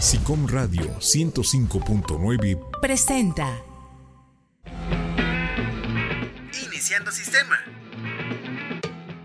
[0.00, 3.60] SICOM Radio 105.9 presenta
[6.64, 7.58] Iniciando sistema.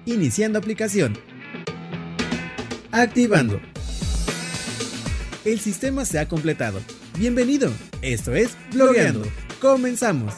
[0.06, 1.18] Iniciando aplicación.
[2.92, 3.62] Activando.
[5.46, 6.82] El sistema se ha completado.
[7.18, 7.72] Bienvenido.
[8.02, 9.26] Esto es Blogueando.
[9.62, 10.34] Comenzamos.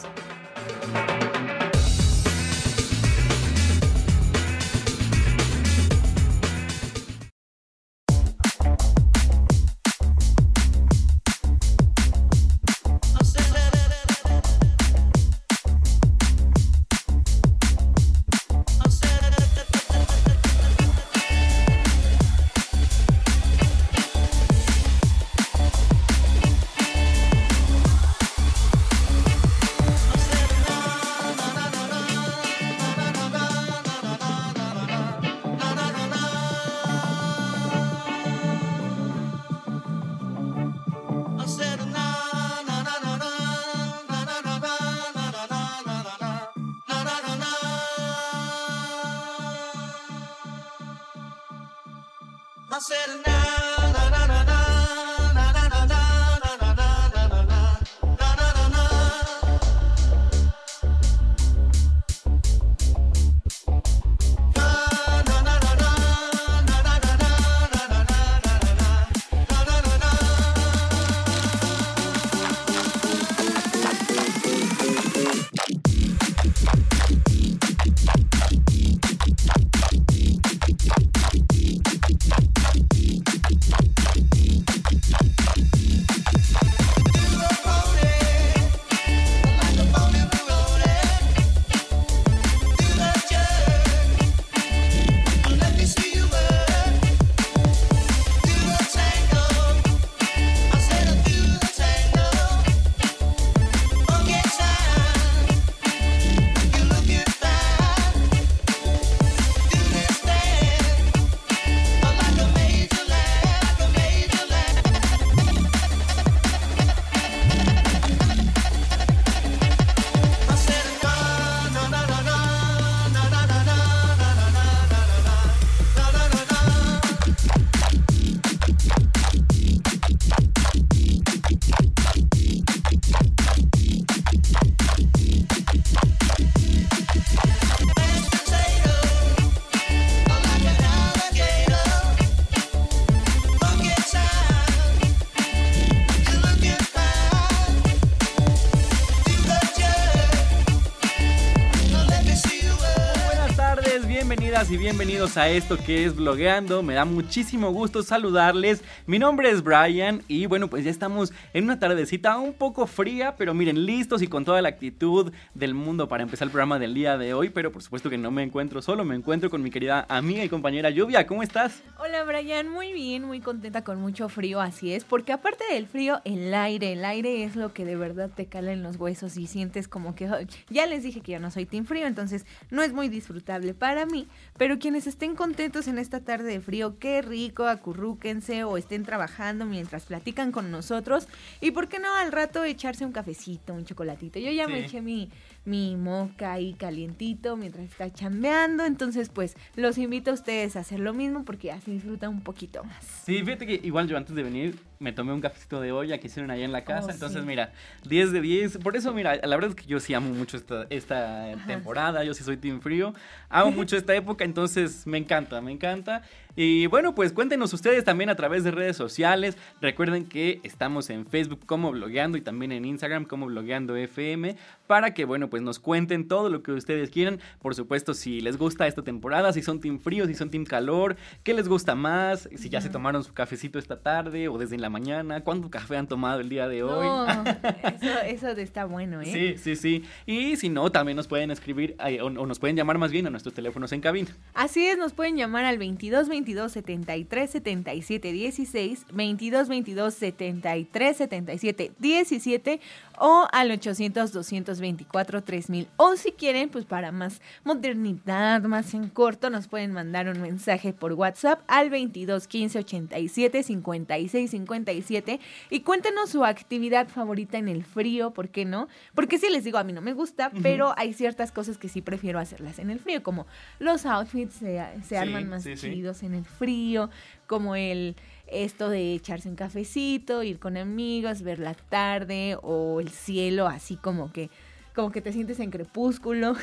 [154.78, 156.84] Bienvenidos a esto que es blogueando.
[156.84, 158.84] Me da muchísimo gusto saludarles.
[159.06, 163.34] Mi nombre es Brian y bueno, pues ya estamos en una tardecita un poco fría,
[163.36, 166.94] pero miren, listos y con toda la actitud del mundo para empezar el programa del
[166.94, 167.50] día de hoy.
[167.50, 170.48] Pero por supuesto que no me encuentro solo, me encuentro con mi querida amiga y
[170.48, 171.26] compañera Lluvia.
[171.26, 171.82] ¿Cómo estás?
[171.98, 176.20] Hola Brian, muy bien, muy contenta con mucho frío, así es, porque aparte del frío,
[176.24, 179.48] el aire, el aire es lo que de verdad te cala en los huesos y
[179.48, 182.92] sientes como que ya les dije que yo no soy team frío, entonces no es
[182.92, 187.66] muy disfrutable para mí, pero quienes estén contentos en esta tarde de frío, qué rico,
[187.66, 191.28] acurrúquense o estén trabajando mientras platican con nosotros.
[191.60, 194.38] Y por qué no al rato echarse un cafecito, un chocolatito.
[194.38, 195.30] Yo ya me eché mi,
[195.68, 198.84] mi moca ahí calientito mientras está chambeando.
[198.84, 202.82] Entonces, pues los invito a ustedes a hacer lo mismo porque así disfrutan un poquito
[202.84, 203.04] más.
[203.04, 206.26] Sí, fíjate que igual yo antes de venir me tomé un cafecito de olla que
[206.26, 207.08] hicieron allá en la casa.
[207.08, 207.72] Oh, entonces, mira,
[208.08, 208.78] 10 de 10.
[208.78, 212.24] Por eso, mira, la verdad es que yo sí amo mucho esta, esta temporada.
[212.24, 213.14] Yo sí soy Team Frío.
[213.48, 216.22] Amo mucho esta época, entonces me encanta, me encanta.
[216.60, 219.56] Y bueno, pues cuéntenos ustedes también a través de redes sociales.
[219.80, 224.56] Recuerden que estamos en Facebook como blogueando y también en Instagram como blogueando FM
[224.88, 227.38] para que, bueno, pues nos cuenten todo lo que ustedes quieran.
[227.60, 231.14] Por supuesto, si les gusta esta temporada, si son team frío, si son team calor,
[231.44, 234.90] qué les gusta más, si ya se tomaron su cafecito esta tarde o desde la
[234.90, 237.06] mañana, cuánto café han tomado el día de hoy.
[238.26, 239.26] eso, está bueno, ¿eh?
[239.26, 240.04] Sí, sí, sí.
[240.26, 243.30] Y si no, también nos pueden escribir o, o, nos pueden llamar más bien a
[243.30, 244.30] nuestros teléfonos en cabina.
[244.54, 251.92] Así es, nos pueden llamar al 22 22 73 77 16, 22 22 73 77
[252.24, 252.80] 17
[253.20, 255.88] o al 800 224 3000.
[255.96, 260.92] O si quieren, pues para más modernidad, más en corto, nos pueden mandar un mensaje
[260.92, 267.84] por WhatsApp al 22 15 87 56 57 y cuéntenos su actividad favorita en el
[267.84, 268.88] frío, ¿por qué no?
[269.14, 272.02] Porque sí les digo, a mí no me gusta, pero hay ciertas cosas que sí
[272.02, 273.46] prefiero hacerlas en el frío, como
[273.78, 277.10] los outfits se, arman más chidos en el frío,
[277.46, 278.16] como el
[278.50, 283.96] esto de echarse un cafecito, ir con amigos, ver la tarde o el cielo, así
[283.96, 284.50] como que
[284.94, 286.56] como que te sientes en crepúsculo.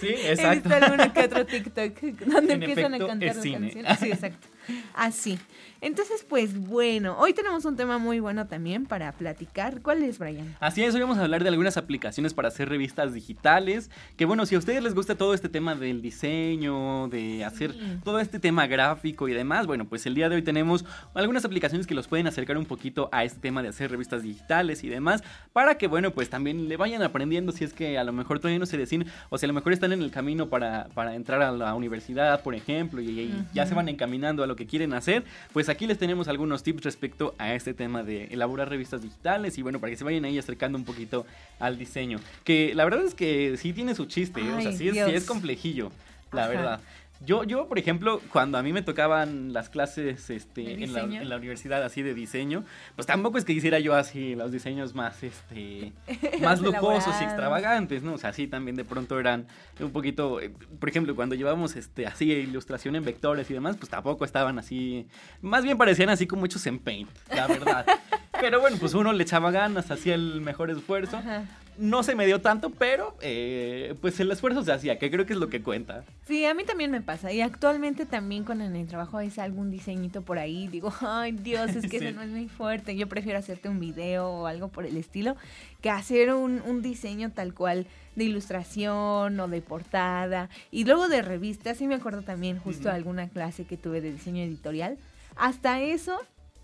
[0.00, 0.70] Sí, exacto.
[0.70, 3.58] He visto alguno que otro TikTok donde En empiezan efecto, a cantar es las cine.
[3.60, 3.98] canciones.
[3.98, 4.48] Sí, exacto.
[4.94, 5.38] Así.
[5.80, 9.82] Entonces, pues bueno, hoy tenemos un tema muy bueno también para platicar.
[9.82, 10.54] ¿Cuál es, Brian?
[10.60, 13.90] Así es, hoy vamos a hablar de algunas aplicaciones para hacer revistas digitales.
[14.16, 17.78] Que bueno, si a ustedes les gusta todo este tema del diseño, de hacer Sí.
[18.04, 21.86] todo este tema gráfico y demás, bueno, pues el día de hoy tenemos algunas aplicaciones
[21.86, 25.22] que los pueden acercar un poquito a este tema de hacer revistas digitales y demás.
[25.52, 28.58] Para que, bueno, pues también le vayan aprendiendo si es que a lo mejor todavía
[28.60, 31.42] no se deciden o si a lo mejor están en el camino para, para entrar
[31.42, 34.92] a la universidad, por ejemplo, y, y ya se van encaminando a lo que quieren
[34.92, 35.24] hacer.
[35.52, 39.62] Pues aquí les tenemos algunos tips respecto a este tema de elaborar revistas digitales y
[39.62, 41.26] bueno, para que se vayan ahí acercando un poquito
[41.58, 42.20] al diseño.
[42.44, 44.52] Que la verdad es que sí tiene su chiste, ¿eh?
[44.52, 45.90] o sea, sí es, sí es complejillo,
[46.32, 46.50] la Ajá.
[46.52, 46.80] verdad.
[47.24, 51.00] Yo, yo, por ejemplo, cuando a mí me tocaban las clases este, ¿De en, la,
[51.02, 52.64] en la universidad así de diseño,
[52.96, 55.92] pues tampoco es que hiciera yo así los diseños más, este,
[56.40, 58.14] más lujosos y extravagantes, ¿no?
[58.14, 59.46] O sea, sí también de pronto eran
[59.80, 63.90] un poquito, eh, por ejemplo, cuando llevamos este, así ilustración en vectores y demás, pues
[63.90, 65.06] tampoco estaban así,
[65.40, 67.86] más bien parecían así como hechos en paint, la verdad.
[68.40, 71.18] Pero bueno, pues uno le echaba ganas, hacía el mejor esfuerzo.
[71.18, 71.44] Ajá.
[71.78, 75.32] No se me dio tanto, pero eh, pues el esfuerzo se hacía, que creo que
[75.32, 76.04] es lo que cuenta.
[76.26, 77.32] Sí, a mí también me pasa.
[77.32, 81.70] Y actualmente también cuando en el trabajo es algún diseñito por ahí, digo, ay Dios,
[81.74, 82.06] es que Sí.
[82.06, 82.94] eso no es muy fuerte.
[82.94, 85.36] Yo prefiero hacerte un video o algo por el estilo
[85.80, 87.86] que hacer un, un diseño tal cual
[88.16, 90.50] de ilustración o de portada.
[90.70, 94.42] Y luego de revistas, sí me acuerdo también justo alguna clase que tuve de diseño
[94.42, 94.98] editorial.
[95.36, 96.18] Hasta eso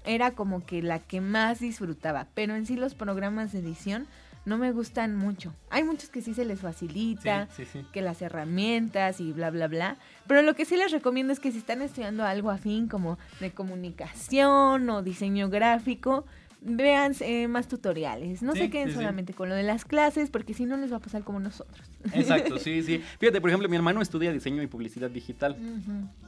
[0.04, 2.26] era como que la que más disfrutaba.
[2.34, 4.06] Pero en sí los programas de edición
[4.48, 5.54] no me gustan mucho.
[5.70, 7.84] Hay muchos que sí se les facilita sí, sí.
[7.92, 9.96] que las herramientas y bla, bla, bla.
[10.26, 13.52] Pero lo que sí les recomiendo es que si están estudiando algo afín como de
[13.52, 16.24] comunicación o diseño gráfico,
[16.60, 18.42] vean eh, más tutoriales.
[18.42, 21.00] No se queden solamente con lo de las clases porque si no les va a
[21.00, 21.86] pasar como nosotros.
[22.12, 23.02] Exacto, sí, sí.
[23.18, 25.56] Fíjate, por ejemplo, mi hermano estudia diseño y publicidad digital.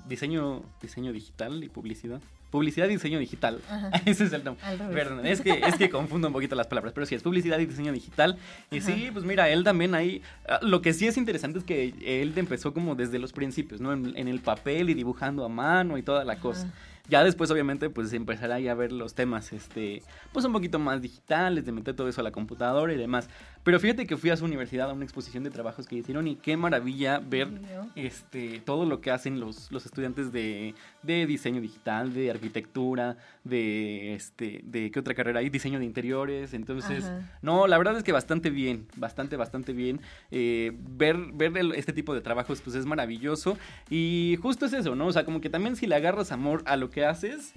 [0.08, 2.20] Diseño, diseño digital y publicidad.
[2.50, 3.60] Publicidad y diseño digital.
[3.68, 3.90] Ajá.
[4.04, 4.64] Ese es el nombre.
[4.92, 7.66] Perdón, es que, es que confundo un poquito las palabras, pero sí, es publicidad y
[7.66, 8.36] diseño digital.
[8.70, 8.86] Y Ajá.
[8.86, 12.32] sí, pues mira, él también ahí, ah, lo que sí es interesante es que él
[12.36, 13.92] empezó como desde los principios, ¿no?
[13.92, 16.72] En, en el papel y dibujando a mano y toda la cosa.
[17.10, 20.02] Ya después, obviamente, pues empezará ahí a ver los temas, este,
[20.32, 23.28] pues un poquito más digitales, de meter todo eso a la computadora y demás.
[23.64, 26.36] Pero fíjate que fui a su universidad a una exposición de trabajos que hicieron y
[26.36, 27.48] qué maravilla ver
[27.94, 34.14] este, todo lo que hacen los, los estudiantes de, de diseño digital, de arquitectura, de,
[34.14, 36.54] este, de qué otra carrera hay, diseño de interiores.
[36.54, 37.38] Entonces, Ajá.
[37.42, 40.00] no, la verdad es que bastante bien, bastante, bastante bien.
[40.30, 43.58] Eh, ver ver el- este tipo de trabajos, pues es maravilloso.
[43.90, 45.06] Y justo es eso, ¿no?
[45.08, 47.52] O sea, como que también si le agarras amor a lo que haces,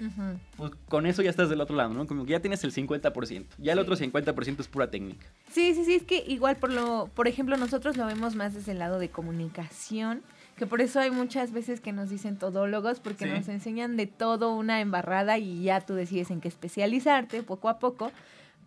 [0.57, 2.06] pues con eso ya estás del otro lado, ¿no?
[2.07, 3.45] Como que ya tienes el 50%.
[3.57, 3.81] Ya el Sí.
[3.81, 5.25] otro 50% es pura técnica.
[5.51, 8.72] Sí, sí, sí, es que igual por lo, por ejemplo, nosotros lo vemos más desde
[8.74, 10.22] el lado de comunicación,
[10.57, 13.31] que por eso hay muchas veces que nos dicen todólogos, porque Sí.
[13.31, 17.80] nos enseñan de todo una embarrada y ya tú decides en qué especializarte poco a
[17.80, 18.12] poco,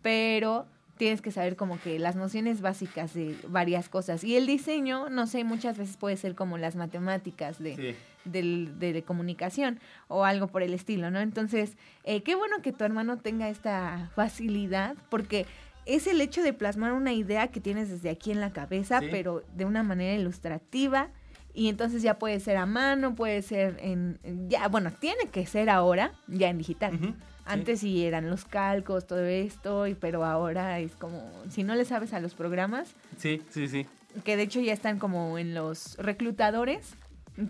[0.03, 0.67] pero
[0.99, 4.25] tienes que saber como que las nociones básicas de varias cosas.
[4.25, 7.95] Y el diseño, no sé, muchas veces puede ser como las matemáticas de, Sí.
[8.27, 11.21] Del- de, comunicación o algo por el estilo, ¿no?
[11.21, 15.47] Entonces, eh, qué bueno que tu hermano tenga esta facilidad, porque
[15.87, 19.07] es el hecho de plasmar una idea que tienes desde aquí en la cabeza, Sí.
[19.11, 21.09] pero de una manera ilustrativa.
[21.55, 24.19] Y entonces ya puede ser a mano, puede ser en...
[24.49, 26.95] Ya, bueno, tiene que ser ahora ya en digital.
[26.97, 27.15] Ujú, sí.
[27.47, 31.85] Antes sí eran los calcos, todo esto, y, pero ahora es como, si no le
[31.87, 33.87] sabes a los programas, Sí, sí, sí.
[34.25, 36.97] que de hecho ya están como en los reclutadores,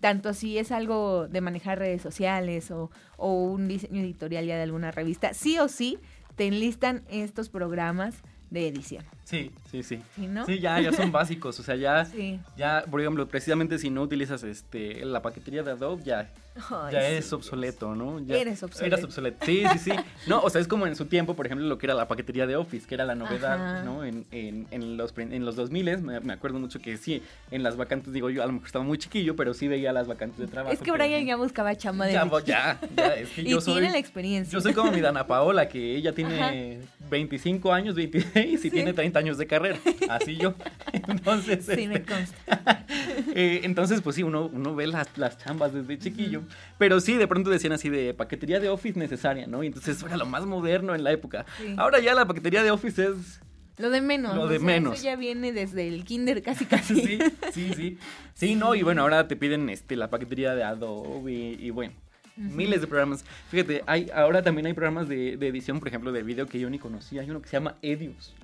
[0.00, 4.62] tanto si es algo de manejar redes sociales o, o un diseño editorial ya de
[4.62, 5.98] alguna revista, sí o sí
[6.34, 8.16] te enlistan estos programas
[8.50, 10.00] de edición, Sí, sí, sí.
[10.14, 10.46] ¿sí no?
[10.46, 11.58] Sí, ya, ya son básicos.
[11.58, 12.38] O sea, ya, Sí.
[12.56, 16.30] ya, por ejemplo, precisamente si no utilizas este la paquetería de Adobe, ya,
[16.70, 18.20] Ay, ya sí, es obsoleto, ¿no?
[18.20, 18.94] Ya, Eres obsoleto.
[18.94, 19.44] Eres obsoleto.
[19.44, 19.90] Sí, sí, sí.
[20.28, 22.46] No, o sea, es como en su tiempo, por ejemplo, lo que era la paquetería
[22.46, 23.82] de Office, que era la novedad, Ajá.
[23.82, 24.04] ¿no?
[24.04, 27.76] En, en, en los, en los 2000 me, me acuerdo mucho que sí, en las
[27.76, 30.46] vacantes, digo yo, a lo mejor estaba muy chiquillo, pero sí veía las vacantes de
[30.46, 30.72] trabajo.
[30.72, 33.74] Es que Brian ya buscaba chamba de ya, ya, ya, es que y yo soy...
[33.74, 34.52] tiene la experiencia.
[34.52, 36.80] Yo soy como mi Dana Paola, que ella tiene
[37.10, 38.70] 25 años, 26 y Sí.
[38.70, 39.78] tiene 30 años de carrera.
[40.08, 40.54] Así yo.
[40.92, 42.86] Entonces, Sí, me este, consta.
[43.34, 46.42] eh, entonces pues sí, uno, uno ve las, las chambas desde chiquillo.
[46.78, 49.62] Pero sí, de pronto decían así de paquetería de Office necesaria, ¿no?
[49.62, 51.44] Y entonces era lo más moderno en la época.
[51.58, 51.74] Sí.
[51.76, 53.40] Ahora ya la paquetería de Office es...
[53.78, 54.34] Lo de menos.
[54.34, 54.94] Lo o de sea, menos.
[54.94, 56.94] Eso ya viene desde el kinder casi casi.
[57.06, 57.18] Sí,
[57.52, 57.98] sí, sí.
[58.32, 61.92] Sí, no, y bueno, ahora te piden este, la paquetería de Adobe y, y bueno.
[62.36, 63.24] Miles de programas.
[63.50, 66.68] Fíjate, hay, ahora también hay programas de, de edición, por ejemplo, de video que yo
[66.68, 67.22] ni conocía.
[67.22, 68.34] Hay uno que se llama Edius.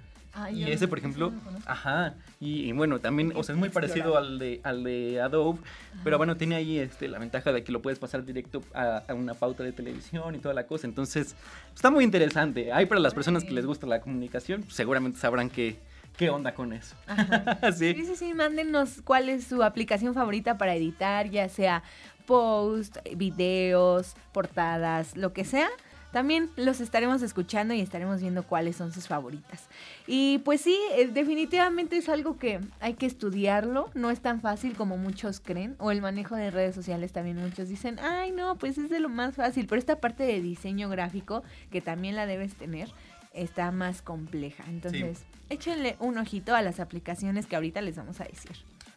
[0.53, 4.17] Y ese, por ejemplo, no ajá, y, y bueno, también, o sea, es muy parecido
[4.17, 5.59] al de, al de Adobe,
[6.05, 9.15] pero bueno, tiene ahí este, la ventaja de que lo puedes pasar directo a, a
[9.15, 11.37] una pauta de televisión y toda la cosa, entonces,
[11.75, 12.73] está muy interesante.
[12.73, 15.77] Hay para las personas que les gusta la comunicación, seguramente sabrán qué,
[16.17, 16.97] qué onda con eso.
[17.73, 18.07] Sí, sí.
[18.07, 21.83] sí, sí, mándenos cuál es su aplicación favorita para editar, ya sea
[22.27, 25.69] post, videos, portadas, lo que sea.
[26.12, 29.69] También los estaremos escuchando y estaremos viendo cuáles son sus favoritas.
[30.07, 33.90] Y pues sí, eh, definitivamente es algo que hay que estudiarlo.
[33.95, 35.75] No es tan fácil como muchos creen.
[35.78, 39.09] O el manejo de redes sociales también muchos dicen, ay no, pues es de lo
[39.09, 39.66] más fácil.
[39.66, 42.90] Pero esta parte de diseño gráfico, que también la debes tener,
[43.33, 44.64] está más compleja.
[44.69, 48.52] Entonces, échenle un ojito a las aplicaciones que ahorita les vamos a decir.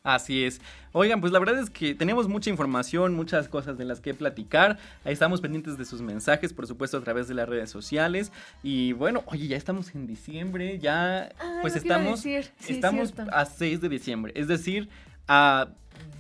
[0.05, 0.61] Así es.
[0.93, 4.77] Oigan, pues la verdad es que tenemos mucha información, muchas cosas de las que platicar.
[5.03, 8.31] Ahí estamos pendientes de sus mensajes, por supuesto, a través de las redes sociales.
[8.63, 12.51] Y bueno, oye, ya estamos en diciembre, ya Ah, pues estamos, decir.
[12.59, 13.35] Sí, estamos cierto.
[13.35, 14.87] a 6 de diciembre, es decir,
[15.27, 15.69] a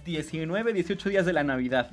[0.03, 1.89] 19, 18 días de la Navidad.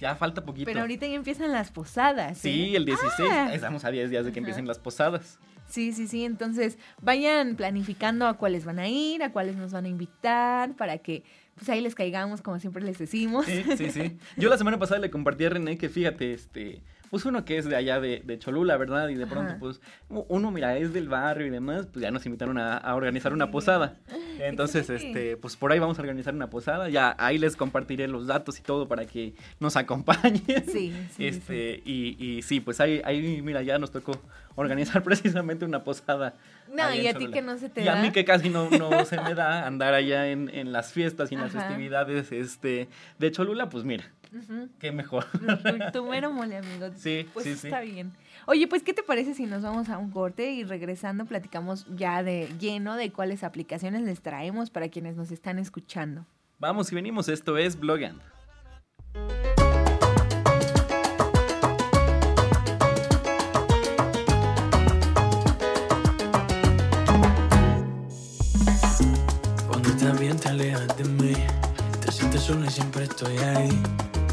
[0.00, 0.64] Ya falta poquito.
[0.64, 2.38] Pero ahorita ya empiezan las posadas.
[2.38, 2.40] ¿eh?
[2.40, 3.50] Sí, el 16, Ah.
[3.54, 4.44] estamos a 10 días de que Ajá.
[4.48, 5.38] empiecen las posadas.
[5.70, 6.24] Sí, sí, sí.
[6.24, 10.98] Entonces vayan planificando a cuáles van a ir, a cuáles nos van a invitar, para
[10.98, 11.22] que
[11.54, 13.46] pues ahí les caigamos, como siempre les decimos.
[13.46, 14.18] Sí, sí, sí.
[14.36, 17.64] Yo la semana pasada le compartí a René que fíjate, este, pues uno que es
[17.64, 19.08] de allá de, de Cholula, ¿verdad?
[19.08, 19.58] Y de pronto, Ajá.
[19.60, 23.32] pues, uno, mira, es del barrio y demás, pues ya nos invitaron a, a organizar
[23.32, 23.96] una posada.
[24.38, 26.88] Entonces, este, pues por ahí vamos a organizar una posada.
[26.88, 30.42] Ya ahí les compartiré los datos y todo para que nos acompañen.
[30.66, 34.12] Sí, sí, Este, Y, y sí, pues ahí, ahí, mira, ya nos tocó
[34.54, 36.34] organizar precisamente una posada.
[36.72, 38.02] No, y a ti que no se te Y a da.
[38.02, 41.34] mí que casi no, no se me da andar allá en, en las fiestas y
[41.34, 42.88] en las festividades este,
[43.18, 44.04] de Cholula, pues mira,
[44.78, 45.26] Qué mejor.
[45.92, 46.88] Tu- mero mole, amigo.
[46.96, 47.66] Sí, pues sí, sí.
[47.66, 48.12] está bien.
[48.46, 52.22] Oye, pues, ¿qué te parece si nos vamos a un corte y regresando platicamos ya
[52.22, 56.24] de lleno de cuáles aplicaciones les traemos para quienes nos están escuchando?
[56.58, 58.22] Vamos y venimos, esto es Blogueando.
[69.68, 71.32] Cuando estás bien te alejas de mí
[72.04, 73.82] Te sientes sola y siempre estoy ahí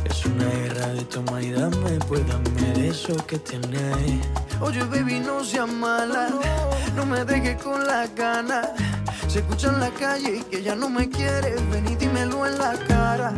[0.09, 4.21] Es una guerra de toma y dame Pues dame eso que ahí
[4.61, 6.29] Oye baby no seas mala
[6.95, 8.73] No me dejes con la gana
[9.27, 12.73] Se escucha en la calle que ya no me quieres Ven y dímelo en la
[12.87, 13.33] cara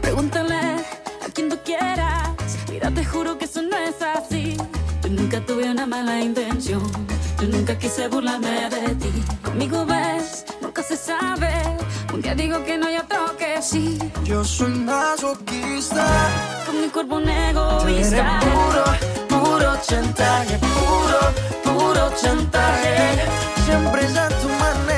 [0.00, 2.30] Pregúntale a quien tú quieras.
[2.70, 4.56] Mira, te juro que eso no es así.
[5.02, 6.82] Yo nunca tuve una mala intención.
[7.40, 9.10] Yo nunca quise burlarme de ti.
[9.44, 11.77] Conmigo ves, nunca se sabe.
[12.22, 13.98] Día digo que no, y otro que sí.
[14.24, 16.04] Yo soy masoquista
[16.66, 18.40] Con mi cuerpo un Tú eres egoísta.
[18.40, 21.20] puro, puro chantaje Puro,
[21.78, 23.22] puro chantaje
[23.64, 24.97] Siempre es a tu manera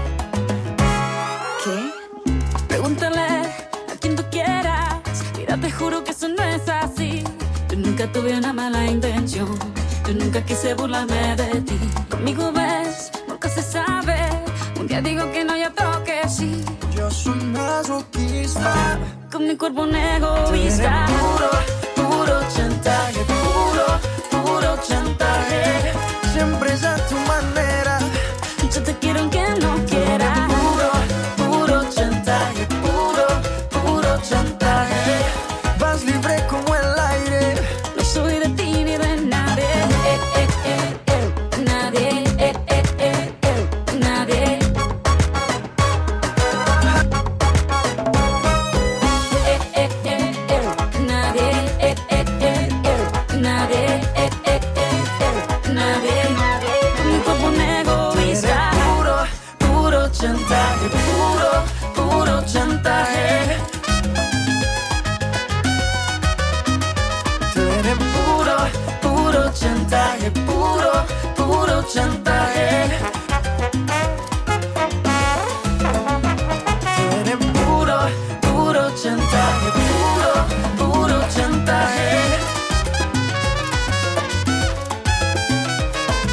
[5.81, 7.23] Juro que eso no es así.
[7.69, 9.49] Yo nunca tuve una mala intención.
[10.07, 11.79] Yo nunca quise burlarme de ti.
[12.09, 14.17] Conmigo ves, nunca se sabe.
[14.79, 16.63] Un día digo que no, y otro que sí.
[16.95, 18.99] Yo soy masoquista.
[19.31, 21.07] Con mi cuerpo un egoísta.
[21.07, 21.49] puro,
[21.95, 23.21] puro chantaje.
[23.33, 23.87] Puro,
[24.43, 25.93] puro chantaje.
[26.33, 26.83] Siempre es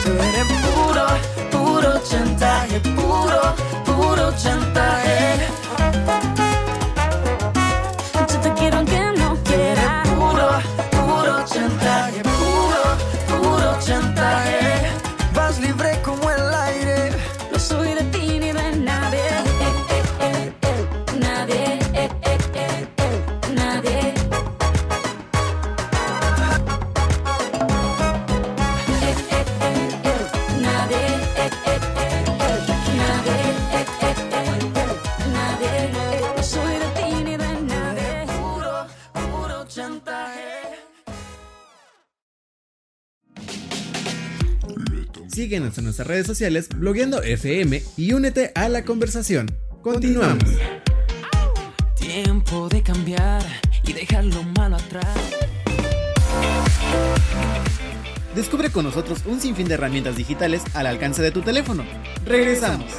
[0.08, 1.06] Tú eres puro,
[1.50, 4.77] puro chantaje, puro, puro chantaje.
[45.98, 49.50] Nuestras redes sociales blogueando FM y únete a la conversación.
[49.82, 50.44] Continuamos.
[51.96, 53.44] Tiempo de cambiar
[53.82, 55.08] y dejar lo malo atrás.
[58.36, 61.84] Descubre con nosotros un sinfín de herramientas digitales al alcance de tu teléfono.
[62.24, 62.92] Regresamos.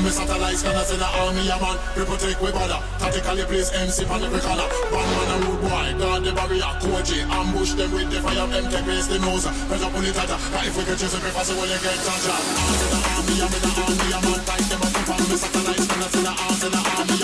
[0.00, 1.76] from me satellite scanners in the army, a man.
[1.94, 2.80] People take we bother.
[2.98, 4.64] Tactically place MC on every corner.
[4.64, 6.72] man a rude boy, guard the barrier.
[6.80, 8.46] Koji, ambush them with the fire.
[8.48, 9.46] Them take the nose.
[9.68, 10.38] Pressure pull it tighter.
[10.52, 12.32] But if we get chasing, we fast, we will get touched.
[12.32, 14.40] Arms in the army, I'm in the army, a man.
[14.48, 17.19] Tight them up from me satellite scanners in the arms in the army.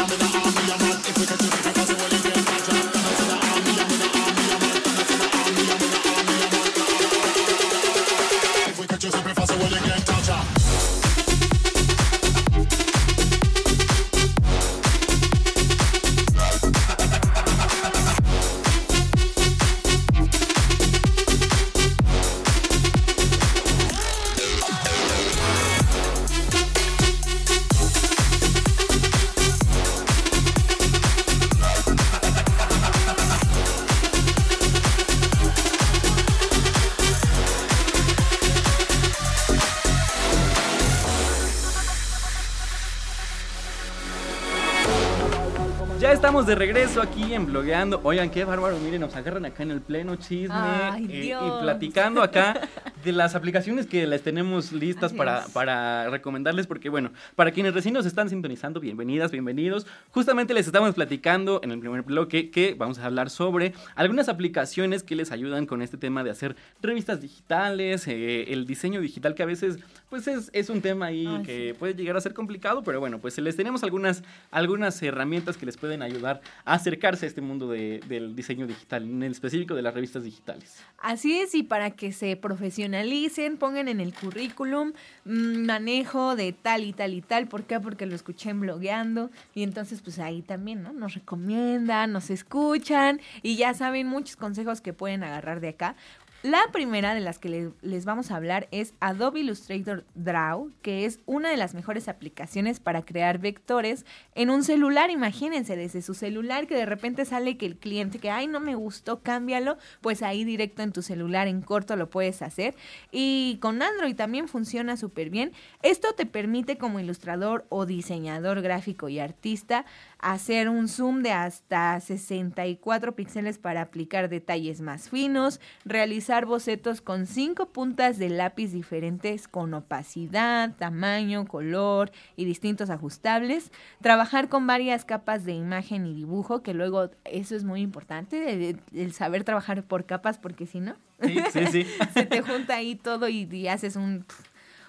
[46.37, 47.99] Estamos de regreso aquí en Blogueando.
[48.05, 52.23] Oigan, qué bárbaro, miren, nos agarran acá en el pleno chisme Ay, eh, y platicando
[52.23, 52.69] acá
[53.05, 57.95] de las aplicaciones que les tenemos listas para, para recomendarles, porque bueno, para quienes recién
[57.95, 59.87] nos están sintonizando, bienvenidas, bienvenidos.
[60.11, 65.03] Justamente les estamos platicando en el primer bloque que vamos a hablar sobre algunas aplicaciones
[65.03, 69.43] que les ayudan con este tema de hacer revistas digitales, eh, el diseño digital que
[69.43, 69.79] a veces
[70.11, 73.19] pues es, es un tema ahí Ay, que puede llegar a ser complicado, pero bueno,
[73.19, 77.69] pues les tenemos algunas, algunas herramientas que les pueden ayudar a acercarse a este mundo
[77.69, 80.81] de- del diseño digital, en el específico de las revistas digitales.
[80.99, 84.93] Así es, y para que se profesionalicen, pongan en el currículum
[85.25, 87.49] mm, manejo de tal y tal y tal.
[87.49, 87.81] ¿Por qué?
[87.81, 89.31] Porque lo escuché en blogueando.
[89.55, 90.93] Y entonces, pues ahí también, ¿no?
[90.93, 95.97] Nos recomiendan, nos escuchan y ya saben muchos consejos que pueden agarrar de acá.
[96.43, 101.05] La primera de las que le- les vamos a hablar es Adobe Illustrator Draw, que
[101.05, 105.11] es una de las mejores aplicaciones para crear vectores en un celular.
[105.11, 108.77] Imagínense, desde su celular que de repente sale que el cliente que, ay, no me
[108.77, 112.77] gustó, cámbialo, pues ahí directo en tu celular en corto lo puedes hacer.
[113.11, 115.51] Y con Android también funciona súper bien.
[115.83, 119.85] Esto te permite como ilustrador o diseñador gráfico y artista
[120.21, 127.27] hacer un zoom de hasta 64 píxeles para aplicar detalles más finos, realizar bocetos con
[127.27, 133.73] cinco puntas de lápiz diferentes con opacidad, tamaño, color y distintos ajustables,
[134.03, 138.81] trabajar con varias capas de imagen y dibujo, que luego eso es muy importante, el,
[138.93, 141.87] el saber trabajar por capas, porque si no, Sí, sí, sí.
[142.13, 144.27] se te junta ahí todo y, y haces un,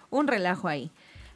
[0.10, 0.92] un relajo ahí.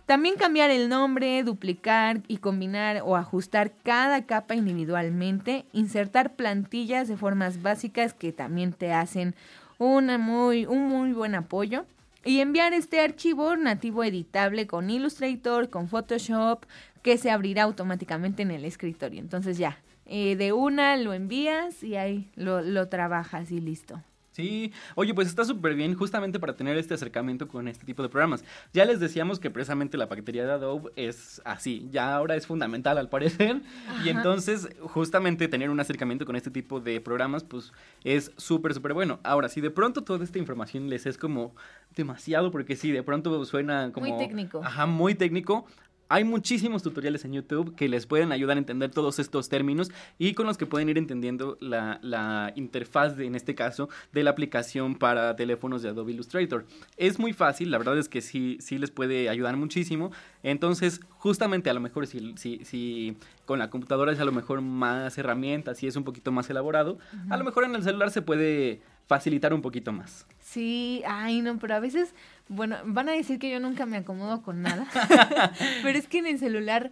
[0.05, 7.15] También cambiar el nombre, duplicar y combinar o ajustar cada capa individualmente, insertar plantillas de
[7.15, 9.35] formas básicas que también te hacen
[9.81, 11.85] una muy, un muy buen apoyo.
[12.23, 16.65] Y enviar este archivo nativo editable con Illustrator, con Photoshop,
[17.01, 19.19] que se abrirá automáticamente en el escritorio.
[19.19, 24.01] Entonces ya, eh, de una lo envías y ahí lo, lo trabajas y listo.
[24.31, 28.07] Sí, oye, pues está súper bien justamente para tener este acercamiento con este tipo de
[28.07, 28.45] programas.
[28.73, 32.97] Ya les decíamos que precisamente la paquetería de Adobe es así, ya ahora es fundamental
[32.97, 33.61] al parecer.
[34.05, 38.93] Y entonces justamente tener un acercamiento con este tipo de programas pues es súper, súper
[38.93, 39.19] bueno.
[39.23, 41.53] Ahora, si de pronto toda esta información les es como
[41.95, 44.07] demasiado, porque sí, de pronto suena como...
[44.07, 44.61] Muy técnico.
[44.63, 45.65] Ajá, muy técnico.
[46.11, 50.33] Hay muchísimos tutoriales en YouTube que les pueden ayudar a entender todos estos términos y
[50.33, 54.31] con los que pueden ir entendiendo la, la interfaz, de, en este caso, de la
[54.31, 56.65] aplicación para teléfonos de Adobe Illustrator.
[56.97, 60.11] Es muy fácil, la verdad es que sí, sí les puede ayudar muchísimo.
[60.43, 64.59] Entonces, justamente a lo mejor si, si, si con la computadora es a lo mejor
[64.59, 68.21] más herramientas y es un poquito más elaborado, a lo mejor en el celular se
[68.21, 70.25] puede facilitar un poquito más.
[70.39, 72.15] Sí, ay no, pero a veces,
[72.47, 74.87] bueno, van a decir que yo nunca me acomodo con nada,
[75.83, 76.91] pero es que en el celular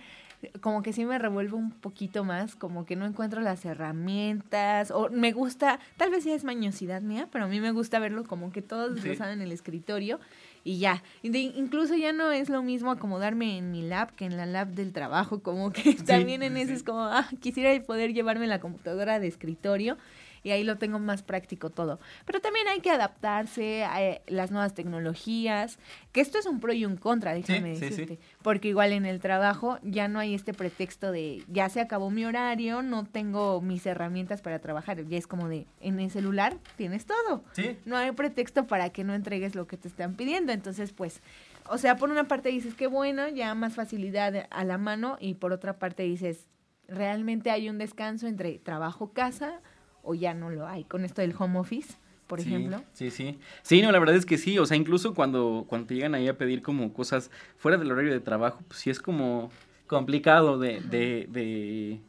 [0.60, 5.10] como que sí me revuelvo un poquito más, como que no encuentro las herramientas, o
[5.10, 8.51] me gusta, tal vez ya es mañosidad mía, pero a mí me gusta verlo como
[8.51, 10.19] que todos lo saben en el escritorio
[10.65, 11.01] y ya.
[11.23, 14.91] incluso ya no es lo mismo acomodarme en mi lab que en la lab del
[14.91, 19.27] trabajo, como que también en eso es como, ah, quisiera poder llevarme la computadora de
[19.27, 19.97] escritorio
[20.43, 21.99] y ahí lo tengo más práctico todo.
[22.25, 25.80] Pero también hay que adaptarse a eh, las nuevas tecnologías,
[26.12, 29.80] que esto es un pro y un contra, déjame decirte, porque igual en el trabajo
[29.84, 34.41] ya no hay este pretexto de ya se acabó mi horario, no tengo mis herramientas
[34.41, 37.43] para trabajar, ya es como de en el celular tienes todo.
[37.86, 41.21] No hay pretexto para que no entregues lo que te están pidiendo, entonces pues
[41.69, 45.36] o sea, por una parte dices, qué bueno, ya más facilidad a la mano, y
[45.36, 46.47] por otra parte dices,
[46.88, 49.62] realmente hay un descanso entre trabajo-casa
[50.03, 51.95] o ya no lo hay con esto del home office,
[52.27, 52.81] por ejemplo.
[52.93, 53.39] Sí, sí.
[53.63, 56.27] Sí, no, la verdad es que sí, o sea, incluso cuando, cuando te llegan ahí
[56.27, 59.51] a pedir como cosas fuera del horario de trabajo, pues sí es como
[59.88, 61.99] complicado de, de, de,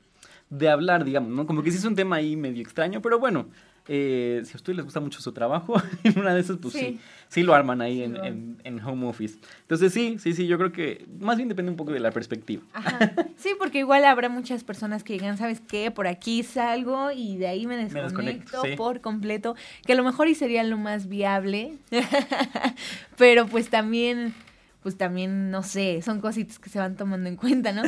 [0.51, 1.47] de hablar, digamos, ¿no?
[1.47, 3.47] Como que sí es un tema ahí medio extraño, pero bueno,
[3.93, 5.75] eh, si a ustedes les gusta mucho su trabajo,
[6.05, 9.41] en una de esas, pues sí, sí, lo arman ahí en, en, home office.
[9.63, 12.63] Entonces sí, sí, sí, yo creo que más bien depende un poco de la perspectiva.
[13.37, 15.91] Sí, porque igual habrá muchas personas que digan, ¿sabes qué?
[15.91, 20.35] Por aquí salgo y de ahí me desconecto, por completo, que a lo mejor y
[20.35, 21.79] sería lo más viable,
[23.17, 24.35] pero pues también
[24.83, 27.83] pues también, no sé, son cositas que se van tomando en cuenta, ¿no?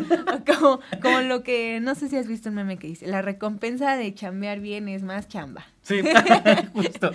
[0.47, 3.97] Como, como lo que, no sé si has visto un meme que dice, la recompensa
[3.97, 5.67] de chambear bien es más chamba.
[5.83, 6.01] Sí,
[6.73, 7.11] justo.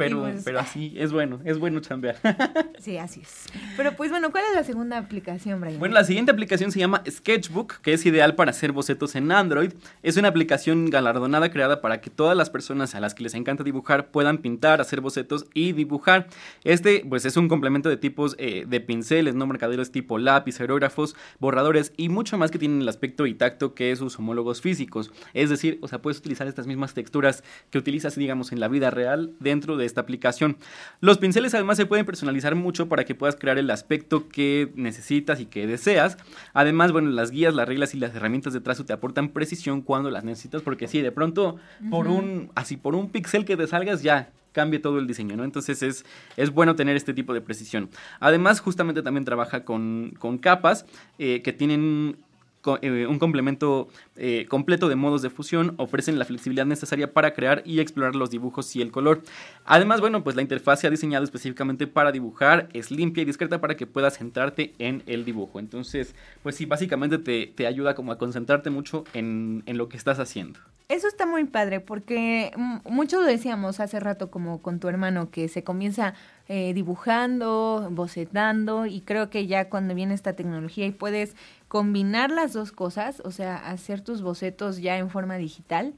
[0.00, 2.16] Pero, pues, pero así, es bueno, es bueno chambear.
[2.80, 3.44] Sí, así es.
[3.76, 5.78] Pero pues bueno, ¿cuál es la segunda aplicación, Brian?
[5.78, 9.74] Bueno, la siguiente aplicación se llama Sketchbook, que es ideal para hacer bocetos en Android.
[10.02, 13.64] Es una aplicación galardonada creada para que todas las personas a las que les encanta
[13.64, 16.28] dibujar puedan pintar, hacer bocetos y dibujar.
[16.64, 21.16] Este, pues es un complemento de tipos eh, de pinceles, no marcadores tipo lápiz, aerógrafos,
[21.38, 25.12] borradores y mucho más que tienen el aspecto y tacto que sus homólogos físicos.
[25.34, 28.68] Es decir, o sea, puedes utilizar estas mismas texturas que utilizas utilizas, digamos, en la
[28.68, 30.56] vida real dentro de esta aplicación.
[31.00, 35.40] Los pinceles además se pueden personalizar mucho para que puedas crear el aspecto que necesitas
[35.40, 36.16] y que deseas.
[36.54, 40.08] Además, bueno, las guías, las reglas y las herramientas de trazo te aportan precisión cuando
[40.10, 41.56] las necesitas, porque si de pronto
[41.90, 45.44] por un, así por un pixel que te salgas ya cambie todo el diseño, ¿no?
[45.44, 46.04] Entonces es,
[46.36, 47.88] es bueno tener este tipo de precisión.
[48.18, 50.86] Además, justamente también trabaja con, capas
[51.18, 52.16] eh, que tienen
[52.64, 57.80] un complemento eh, completo de modos de fusión ofrecen la flexibilidad necesaria para crear y
[57.80, 59.22] explorar los dibujos y el color.
[59.64, 63.60] Además, bueno, pues la interfaz se ha diseñado específicamente para dibujar, es limpia y discreta
[63.60, 65.58] para que puedas centrarte en el dibujo.
[65.58, 70.18] Entonces, pues sí, básicamente te, ayuda como a concentrarte mucho en, en lo que estás
[70.18, 70.58] haciendo.
[70.88, 72.50] Eso está muy padre porque
[72.84, 76.14] mucho lo decíamos hace rato como con tu hermano que se comienza
[76.52, 81.36] eh, dibujando, bocetando y creo que ya cuando viene esta tecnología y puedes
[81.68, 85.94] combinar las dos cosas, o sea, hacer tus bocetos ya en forma digital,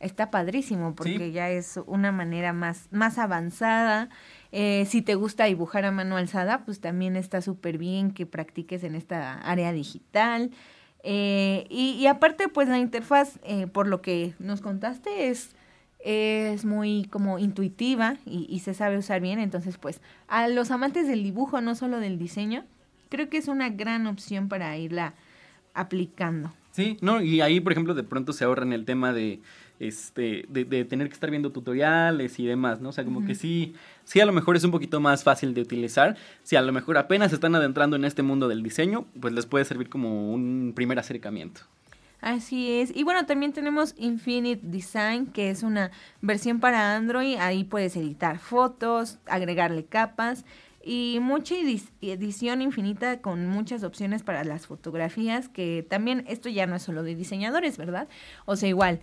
[0.00, 4.10] está padrísimo porque ya es una manera más, más avanzada.
[4.52, 8.84] Eh, si te gusta dibujar a mano alzada, pues también está súper bien que practiques
[8.84, 10.50] en esta área digital.
[11.02, 15.56] Eh, y, aparte, pues la interfaz, eh, por lo que nos contaste, es,
[16.04, 19.38] es muy como intuitiva y, y, se sabe usar bien.
[19.40, 22.64] Entonces, pues a los amantes del dibujo, no solo del diseño,
[23.08, 25.14] creo que es una gran opción para irla
[25.72, 26.52] aplicando.
[26.72, 29.40] Sí, no, y ahí, por ejemplo, de pronto se ahorra en el tema de
[29.80, 32.90] este, de, tener que estar viendo tutoriales y demás, ¿no?
[32.90, 35.60] O sea, como que sí, sí a lo mejor es un poquito más fácil de
[35.60, 36.16] utilizar.
[36.42, 39.64] Si a lo mejor apenas están adentrando en este mundo del diseño, pues les puede
[39.64, 41.62] servir como un primer acercamiento.
[42.24, 42.90] Así es.
[42.96, 45.90] Y bueno, también tenemos Infinite Design, que es una
[46.22, 47.36] versión para Android.
[47.38, 50.46] Ahí puedes editar fotos, agregarle capas
[50.82, 51.54] y mucha
[52.00, 57.02] edición infinita con muchas opciones para las fotografías, que también esto ya no es solo
[57.02, 58.08] de diseñadores, ¿verdad?
[58.46, 59.00] O sea, igual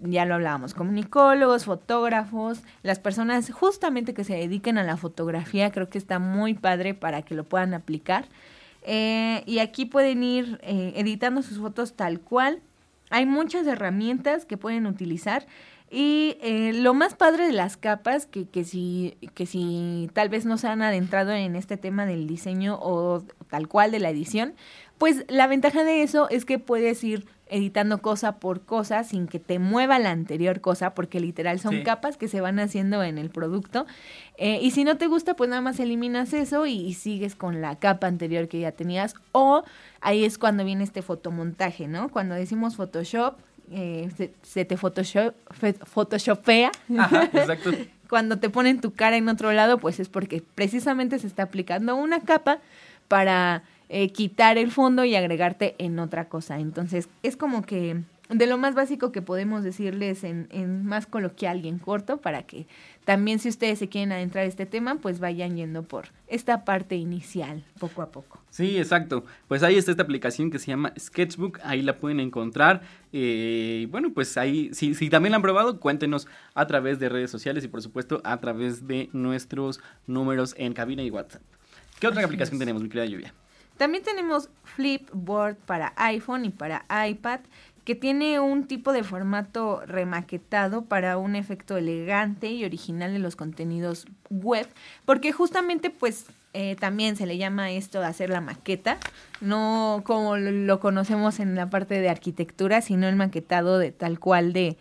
[0.00, 5.88] ya lo hablábamos, comunicólogos, fotógrafos, las personas justamente que se dediquen a la fotografía, creo
[5.88, 8.24] que está muy padre para que lo puedan aplicar.
[8.88, 12.62] Eh, y aquí pueden ir eh, editando sus fotos tal cual.
[13.10, 15.46] Hay muchas herramientas que pueden utilizar.
[15.90, 20.46] Y eh, lo más padre de las capas, que, que, si, que si tal vez
[20.46, 24.54] no se han adentrado en este tema del diseño o tal cual de la edición,
[24.98, 29.38] pues la ventaja de eso es que puedes ir editando cosa por cosa sin que
[29.38, 31.82] te mueva la anterior cosa, porque literal son Sí.
[31.84, 33.86] capas que se van haciendo en el producto.
[34.36, 37.60] Eh, y si no te gusta, pues nada más eliminas eso y, y sigues con
[37.60, 39.14] la capa anterior que ya tenías.
[39.32, 39.62] O
[40.00, 42.08] ahí es cuando viene este fotomontaje, ¿no?
[42.08, 43.36] Cuando decimos Photoshop,
[43.70, 45.34] eh, se, se te Photoshop,
[45.84, 46.70] photoshopea.
[46.98, 47.70] Ajá, exacto.
[48.08, 51.96] Cuando te ponen tu cara en otro lado, pues es porque precisamente se está aplicando
[51.96, 52.58] una capa
[53.08, 56.58] para eh, quitar el fondo y agregarte en otra cosa.
[56.58, 61.64] Entonces, es como que de lo más básico que podemos decirles en, en más coloquial
[61.64, 62.66] y en corto, para que
[63.04, 66.96] también si ustedes se quieren adentrar a este tema, pues vayan yendo por esta parte
[66.96, 68.40] inicial, poco a poco.
[68.50, 69.24] Sí, exacto.
[69.46, 72.82] Pues ahí está esta aplicación que se llama Sketchbook, ahí la pueden encontrar.
[73.12, 77.30] eh, bueno, pues ahí, si, si también la han probado, cuéntenos a través de redes
[77.30, 81.42] sociales y por supuesto a través de nuestros números en cabina y WhatsApp.
[82.00, 82.58] ¿Qué otra Así aplicación es.
[82.58, 83.34] tenemos, mi querida Lluvia?
[83.76, 87.40] También tenemos Flipboard para iPhone y para iPad,
[87.84, 93.36] que tiene un tipo de formato remaquetado para un efecto elegante y original en los
[93.36, 94.66] contenidos web,
[95.04, 98.96] porque justamente pues eh, también se le llama esto de hacer la maqueta,
[99.40, 104.18] no como lo- lo conocemos en la parte de arquitectura, sino el maquetado de tal
[104.18, 104.76] cual de...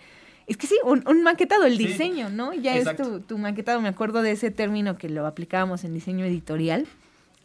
[0.47, 2.53] Es que sí, un, un maquetado, el Sí, diseño, ¿no?
[2.53, 3.03] Ya exacto.
[3.03, 6.85] es tu, tu maquetado, me acuerdo de ese término que lo aplicábamos en diseño editorial.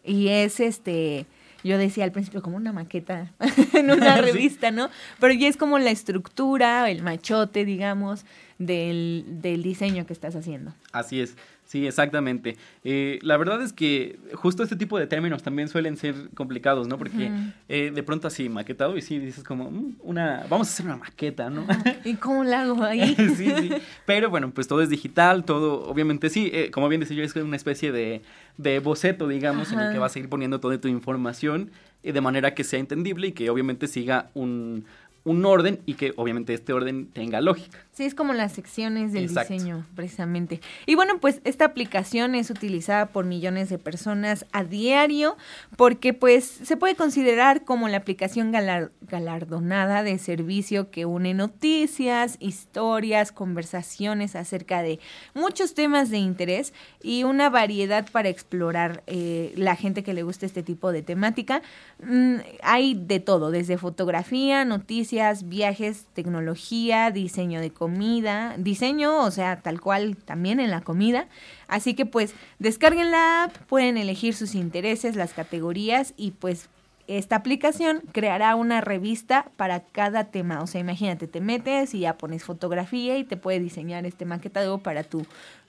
[0.05, 1.27] Y es este,
[1.65, 3.33] yo decía al principio como una maqueta
[3.75, 4.91] en una revista, ¿no?
[5.19, 8.25] Pero ya es como la estructura, el machote, digamos,
[8.59, 10.75] del, del diseño que estás haciendo.
[10.93, 11.37] Así es,
[11.71, 12.57] sí, exactamente.
[12.83, 16.99] Eh, la verdad es que justo este tipo de términos también suelen ser complicados, ¿no?
[16.99, 17.31] Porque
[17.69, 20.97] eh, de pronto así, maquetado, y sí, dices como, "Mm, una, vamos a hacer una
[20.97, 21.65] maqueta, ¿no?
[22.05, 23.15] ¿Y cómo la hago ahí?
[23.37, 23.71] sí, sí.
[24.05, 27.37] Pero bueno, pues todo es digital, todo, obviamente sí, eh, como bien decía yo, es
[27.37, 28.23] una especie de,
[28.57, 31.71] de boceto, digamos, en el que vas a ir poniendo toda tu información
[32.03, 34.87] eh, de manera que sea entendible y que obviamente siga un,
[35.25, 37.79] un orden y que obviamente este orden tenga lógica.
[37.93, 39.53] Sí, es como las secciones del Exacto.
[39.53, 40.61] diseño, precisamente.
[40.87, 45.37] Y bueno, pues esta aplicación es utilizada por millones de personas a diario
[45.77, 52.37] porque pues se puede considerar como la aplicación galar- galardonada de servicio que une noticias,
[52.41, 54.99] historias, conversaciones acerca de
[55.35, 60.47] muchos temas de interés y una variedad para explorar eh, la gente que le gusta
[60.47, 61.61] este tipo de temática.
[62.03, 65.10] Mm, hay de todo, desde fotografía, noticias,
[65.49, 71.29] viajes, tecnología, diseño de comida, diseño, o sea, tal cual también en la comida.
[71.69, 76.69] Así que pues descarguen la app, pueden elegir sus intereses, las categorías y pues
[77.07, 80.63] esta aplicación creará una revista para cada tema.
[80.63, 84.79] O sea, imagínate, te metes y ya pones fotografía y te puede diseñar este maquetado
[84.79, 85.27] para tu,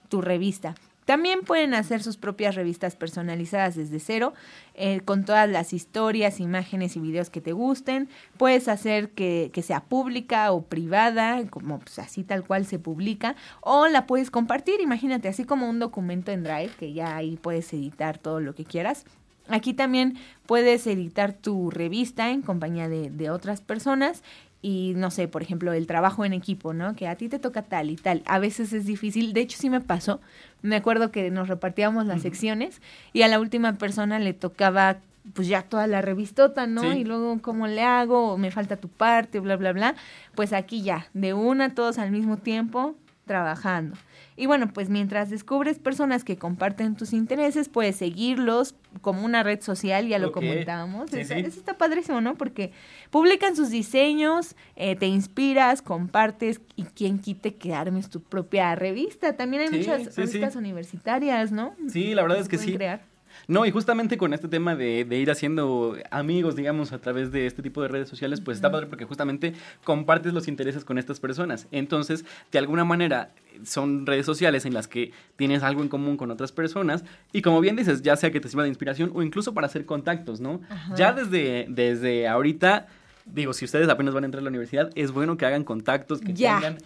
[0.08, 0.76] tu revista.
[1.04, 4.34] También pueden hacer sus propias revistas personalizadas desde cero,
[4.74, 8.08] eh, con todas las historias, imágenes y videos que te gusten.
[8.36, 13.34] Puedes hacer que, que sea pública o privada, como pues, así tal cual se publica,
[13.60, 17.72] o la puedes compartir, imagínate, así como un documento en Drive, que ya ahí puedes
[17.72, 19.04] editar todo lo que quieras.
[19.48, 24.22] Aquí también puedes editar tu revista en compañía de, de otras personas
[24.62, 26.94] y no sé, por ejemplo, el trabajo en equipo, ¿no?
[26.94, 28.22] Que a ti te toca tal y tal.
[28.26, 30.20] A veces es difícil, de hecho sí me pasó.
[30.62, 32.80] Me acuerdo que nos repartíamos las secciones
[33.12, 34.98] y a la última persona le tocaba
[35.34, 36.82] pues ya toda la revistota, ¿no?
[36.82, 36.98] Sí.
[36.98, 38.38] Y luego, ¿cómo le hago?
[38.38, 39.94] Me falta tu parte, bla, bla, bla.
[40.34, 42.94] Pues aquí ya, de una, todos al mismo tiempo,
[43.26, 43.96] trabajando.
[44.36, 49.60] Y bueno, pues mientras descubres personas que comparten tus intereses, puedes seguirlos como una red
[49.60, 50.34] social, ya lo Ok.
[50.34, 51.10] comentábamos.
[51.10, 51.40] Sí, Eso, sí.
[51.40, 52.34] eso está padrísimo, ¿no?
[52.36, 52.72] Porque
[53.10, 59.36] publican sus diseños, eh, te inspiras, compartes y quien quite que armes tu propia revista.
[59.36, 61.74] También hay Sí, muchas revistas universitarias, ¿no?
[61.88, 62.72] Sí, la verdad es que sí.
[62.74, 63.02] crear.
[63.48, 67.46] No, y justamente con este tema de, de ir haciendo amigos, digamos, a través de
[67.46, 71.20] este tipo de redes sociales, pues está padre porque justamente compartes los intereses con estas
[71.20, 71.66] personas.
[71.70, 73.30] Entonces, de alguna manera,
[73.64, 77.60] son redes sociales en las que tienes algo en común con otras personas y como
[77.60, 80.60] bien dices, ya sea que te sirva de inspiración o incluso para hacer contactos, ¿no?
[80.96, 82.86] Ya desde, desde ahorita...
[83.24, 86.20] Digo, si ustedes apenas van a entrar a la universidad, es bueno que hagan contactos,
[86.20, 86.56] que Ya.
[86.56, 86.78] tengan,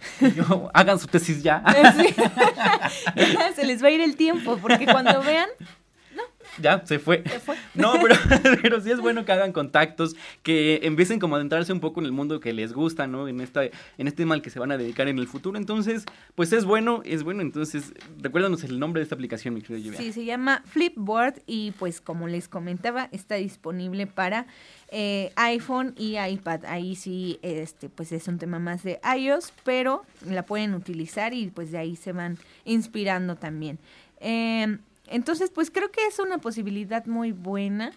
[0.75, 1.63] hagan su tesis ya.
[1.97, 2.13] Sí.
[3.55, 5.49] Se les va a ir el tiempo, porque cuando vean,
[6.61, 7.23] ya se fue.
[7.27, 7.55] Se fue.
[7.75, 8.15] No, pero,
[8.61, 12.07] pero sí es bueno que hagan contactos, que empiecen como a adentrarse un poco en
[12.07, 13.27] el mundo que les gusta, ¿no?
[13.27, 15.57] En esta, en este tema al que se van a dedicar en el futuro.
[15.57, 17.41] Entonces, pues es bueno, es bueno.
[17.41, 19.99] Entonces, recuérdanos el nombre de esta aplicación, mi querido Lluvia.
[19.99, 24.47] Sí, se llama Flipboard y pues como les comentaba, está disponible para
[24.89, 26.65] eh, iPhone y iPad.
[26.65, 31.47] Ahí sí, este, pues es un tema más de iOS, pero la pueden utilizar y
[31.47, 33.77] pues de ahí se van inspirando también.
[34.19, 34.77] Eh,
[35.09, 37.91] entonces, pues creo que es una posibilidad muy buena.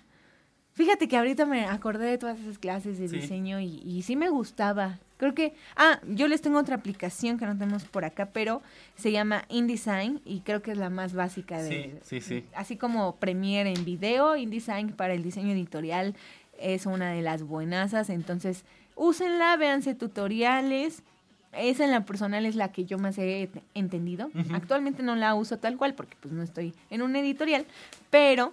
[0.72, 3.16] Fíjate que ahorita me acordé de todas esas clases de Sí.
[3.16, 4.98] diseño y, y sí me gustaba.
[5.16, 8.62] Creo que, ah, yo les tengo otra aplicación que no tenemos por acá, pero
[8.96, 12.44] se llama InDesign y creo que es la más básica de, Sí, sí, sí.
[12.54, 16.14] así como Premiere en video, InDesign para el diseño editorial
[16.58, 21.02] es una de las buenasas, entonces úsenla, véanse tutoriales.
[21.52, 24.30] Esa en la personal es la que yo más he ent- entendido.
[24.52, 27.64] Actualmente no la uso tal cual porque pues no estoy en un editorial,
[28.10, 28.52] pero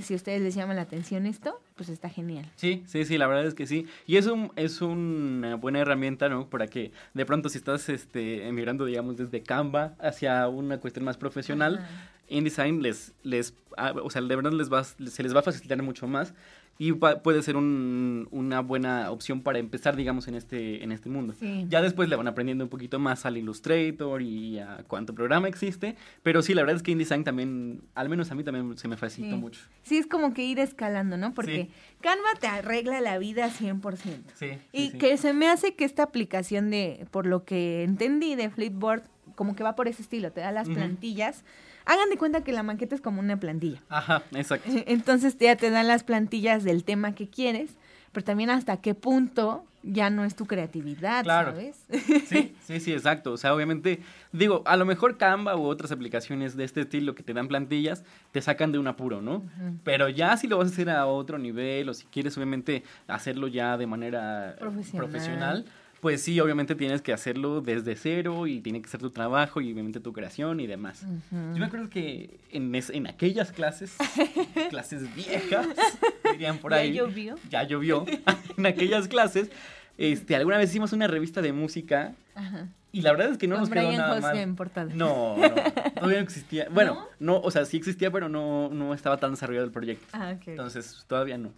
[0.00, 2.44] si a ustedes les llama la atención esto, pues está genial.
[2.56, 3.86] Sí, sí, sí, la verdad es que sí.
[4.06, 6.48] Y es, un, es una buena herramienta, ¿no?
[6.48, 11.16] Para que de pronto si estás este, emigrando, digamos, desde Canva hacia una cuestión más
[11.16, 12.10] profesional, Ajá.
[12.28, 15.80] InDesign les, les, ah, o sea, de verdad les va, se les va a facilitar
[15.82, 16.34] mucho más
[16.78, 21.08] y va- puede ser un- una buena opción para empezar, digamos, en este, en este
[21.08, 21.32] mundo.
[21.38, 21.66] Sí.
[21.68, 25.94] Ya después le van aprendiendo un poquito más al Illustrator y a cuánto programa existe,
[26.22, 28.96] pero sí, la verdad es que InDesign también, al menos a mí también se me
[28.96, 29.40] facilitó Sí.
[29.40, 29.60] mucho.
[29.84, 31.32] Sí, es como que ir escalando, ¿no?
[31.34, 31.70] Porque Sí.
[32.00, 34.32] Canva te arregla la vida 100%.
[34.34, 34.48] Sí.
[34.72, 39.02] Y que se me hace que esta aplicación de, por lo que entendí de Flipboard,
[39.36, 41.44] como que va por ese estilo, te da las plantillas.
[41.86, 43.80] Hagan de cuenta que la maqueta es como una plantilla.
[43.88, 44.70] Ajá, exacto.
[44.86, 47.70] Entonces ya te dan las plantillas del tema que quieres,
[48.12, 51.50] pero también hasta qué punto ya no es tu creatividad, Claro.
[51.50, 51.76] ¿sabes?
[52.26, 53.32] Sí, sí, sí, exacto.
[53.32, 54.00] O sea, obviamente,
[54.32, 58.02] digo, a lo mejor Canva u otras aplicaciones de este estilo que te dan plantillas,
[58.32, 59.42] te sacan de un apuro, ¿no?
[59.82, 63.46] Pero ya si lo vas a hacer a otro nivel o si quieres obviamente hacerlo
[63.46, 65.06] ya de manera Profesional.
[65.10, 65.64] profesional,
[66.04, 69.72] pues sí, obviamente tienes que hacerlo desde cero y tiene que ser tu trabajo y
[69.72, 71.00] obviamente tu creación y demás.
[71.30, 73.96] Yo me acuerdo que en, es- en aquellas clases,
[74.68, 75.66] clases viejas,
[76.32, 76.92] dirían por ¿Ya ahí.
[76.92, 77.36] llovió?
[77.48, 78.04] Ya llovió.
[78.58, 79.50] en aquellas clases,
[79.96, 82.68] este, alguna vez hicimos una revista de música Ajá.
[82.92, 84.36] y la verdad es que no Con nos quedó nada mal.
[84.36, 84.92] en portada.
[84.94, 85.48] No, no,
[85.94, 86.68] todavía no existía.
[86.70, 87.40] Bueno, ¿No?
[87.40, 90.06] o sea, sí existía, pero no, no estaba tan desarrollado el proyecto.
[90.12, 90.34] Ah.
[90.44, 91.54] Entonces, todavía no.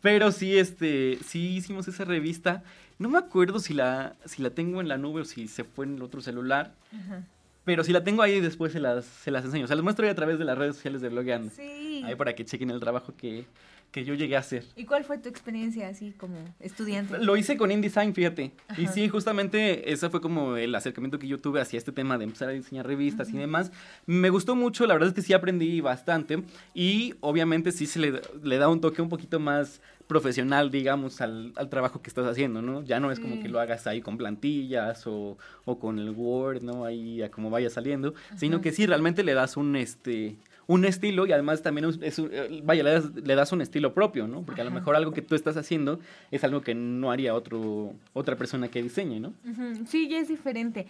[0.00, 2.62] pero sí, este, sí hicimos esa revista.
[2.98, 5.84] No me acuerdo si la, si la tengo en la nube o si se fue
[5.86, 6.72] en el otro celular.
[6.92, 7.22] Ajá.
[7.66, 9.64] Pero si la tengo ahí, después se las, se las enseño.
[9.64, 11.50] O sea, las muestro ahí a través de las redes sociales de Blogueando.
[11.50, 12.00] Sí.
[12.04, 13.44] Ahí para que chequen el trabajo que,
[13.96, 14.62] que yo llegué a hacer.
[14.76, 17.16] ¿Y cuál fue tu experiencia así como estudiante?
[17.18, 18.52] Lo hice con InDesign, fíjate.
[18.76, 18.92] Y Ajá.
[18.92, 22.50] sí, justamente ese fue como el acercamiento que yo tuve hacia este tema de empezar
[22.50, 23.72] a diseñar revistas y demás.
[24.04, 26.42] Me gustó mucho, la verdad es que sí aprendí bastante.
[26.74, 31.54] Y obviamente sí se le, le da un toque un poquito más profesional, digamos, al,
[31.56, 32.82] al trabajo que estás haciendo, ¿no?
[32.84, 33.40] Ya no es como Sí.
[33.40, 36.84] que lo hagas ahí con plantillas o, o con el Word, ¿no?
[36.84, 40.36] Ahí a como vaya saliendo, sino que sí realmente le das un, este,
[40.68, 43.60] un estilo y además también es, es un- eh, vaya, le das, le das un
[43.60, 44.42] estilo propio, ¿no?
[44.42, 46.00] Porque a lo mejor algo que tú estás haciendo
[46.32, 49.32] es algo que no haría otro, otra persona que diseñe, ¿no?
[49.86, 50.86] Sí, ya es diferente.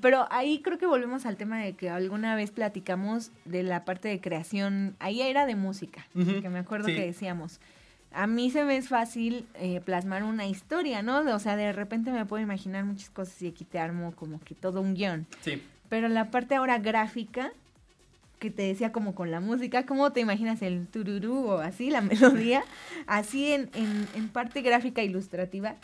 [0.00, 4.08] Pero ahí creo que volvemos al tema de que alguna vez platicamos de la parte
[4.08, 4.96] de creación.
[4.98, 6.94] Ahí era de música, que me acuerdo sí.
[6.94, 7.60] que decíamos.
[8.14, 11.20] A mí se me es fácil eh, plasmar una historia, ¿no?
[11.34, 14.54] O sea, de repente me puedo imaginar muchas cosas y aquí te armo como que
[14.54, 15.26] todo un guion.
[15.40, 15.62] Sí.
[15.88, 17.52] Pero la parte ahora gráfica,
[18.42, 22.00] que te decía como con la música, ¿cómo te imaginas el tururú o así, la
[22.00, 22.64] melodía?
[23.06, 25.76] Así en, en, en parte gráfica ilustrativa,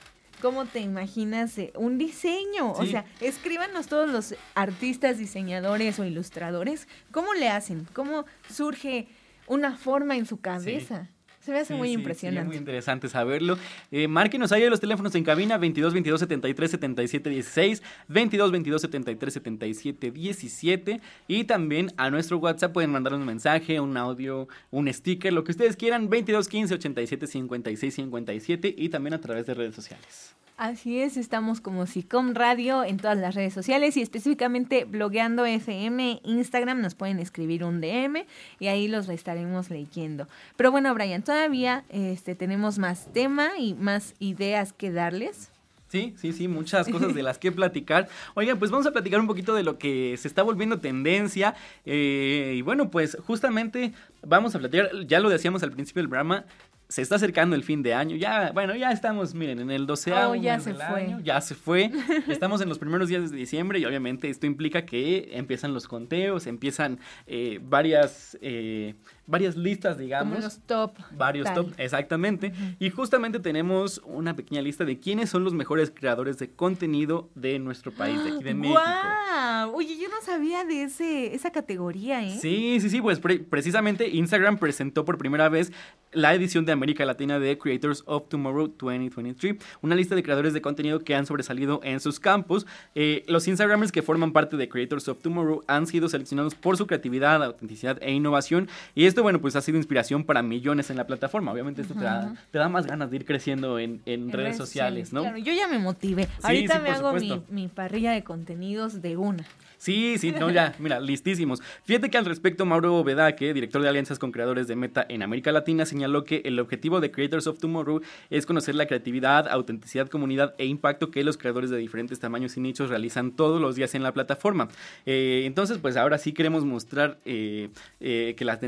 [0.42, 2.73] ¿cómo te imaginas eh, un diseño?
[2.73, 7.87] O sea, escríbanos todos los artistas, diseñadores o ilustradores, ¿cómo le hacen?
[7.92, 9.07] ¿Cómo surge
[9.47, 11.09] una forma en su cabeza?
[11.48, 12.46] Se me hace Sí, muy sí, impresionante.
[12.46, 13.56] muy interesante saberlo.
[13.90, 19.32] Eh, márquenos ahí los teléfonos en cabina 22 22 73 77 16, 22 22 73
[19.32, 25.32] 77 17 y también a nuestro WhatsApp pueden mandar un mensaje, un audio, un sticker,
[25.32, 29.74] lo que ustedes quieran, 22 15 87 56 57 y también a través de redes
[29.74, 30.34] sociales.
[30.61, 36.20] Así es, estamos como SICOM Radio en todas las redes sociales y específicamente blogueando FM,
[36.24, 38.24] Instagram, nos pueden escribir un DM
[38.58, 40.26] y ahí los estaremos leyendo.
[40.56, 45.51] Pero bueno, Brian, todavía este, tenemos más tema y más ideas que darles.
[45.88, 48.09] Sí, sí, sí, muchas cosas de las que platicar.
[48.35, 51.55] Oigan, pues vamos a platicar un poquito de lo que se está volviendo tendencia.
[51.87, 53.92] eh, y bueno, pues justamente
[54.27, 56.44] vamos a platicar, ya lo decíamos al principio del programa,
[56.88, 58.16] se está acercando el fin de año.
[58.16, 61.17] Ya, bueno, ya estamos, miren, en el 12 Oh, ya se fue.
[61.23, 61.92] ya se fue.
[62.29, 66.48] Estamos en los primeros días de diciembre y obviamente esto implica que empiezan los conteos,
[66.48, 66.98] empiezan
[67.29, 68.37] eh, varias...
[68.40, 68.94] eh,
[69.29, 70.35] varias listas, digamos.
[70.35, 70.92] Como los top.
[71.12, 71.54] Varios tal.
[71.54, 72.52] top, exactamente.
[72.81, 77.60] Y justamente tenemos una pequeña lista de quiénes son los mejores creadores de contenido de
[77.60, 78.81] nuestro país, de aquí de México.
[78.81, 79.76] ¡Guau!
[79.76, 82.37] Oye, yo no sabía de ese, esa categoría, ¿eh?
[82.40, 85.72] Sí, sí, sí, pues pre- precisamente Instagram presentó por primera vez
[86.12, 90.62] la edición de América Latina de Creators of Tomorrow 2023, una lista de creadores de
[90.62, 92.66] contenido que han sobresalido en sus campos.
[92.94, 96.87] Eh, los Instagramers que forman parte de Creators of Tomorrow han sido seleccionados por su
[96.87, 101.06] creatividad, autenticidad e innovación y esto, bueno, pues ha sido inspiración para millones en la
[101.06, 101.52] plataforma.
[101.52, 104.56] Obviamente esto te, da, te da más ganas de ir creciendo en, en En redes
[104.56, 105.23] sociales, ¿no?
[105.23, 106.29] Claro, yo ya me motivé.
[106.42, 107.12] Ahorita sí, me hago
[107.48, 109.44] mi, parrilla de contenidos de una.
[109.79, 111.62] Sí, sí, no, ya, mira, listísimos.
[111.85, 115.52] Fíjate que al respecto, Mauro Bedaque, director de alianzas con creadores de Meta en América
[115.52, 120.56] Latina, señaló que el objetivo de Creators of Tomorrow es conocer la creatividad, autenticidad, comunidad
[120.58, 124.02] e impacto que los creadores de diferentes tamaños y nichos realizan todos los días en
[124.02, 124.69] la plataforma.
[125.06, 128.58] Eh, entonces, pues ahora sí queremos mostrar eh, eh, que la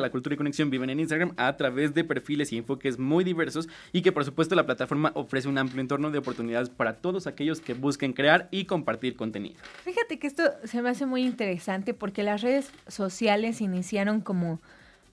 [0.00, 3.24] tendencia, la cultura y conexión viven en Instagram a través de perfiles y enfoques muy
[3.24, 7.26] diversos y que por supuesto la plataforma ofrece un amplio entorno de oportunidades para todos
[7.26, 9.56] aquellos que busquen crear y compartir contenido.
[9.84, 14.60] Fíjate que esto se me hace muy interesante porque las redes sociales iniciaron como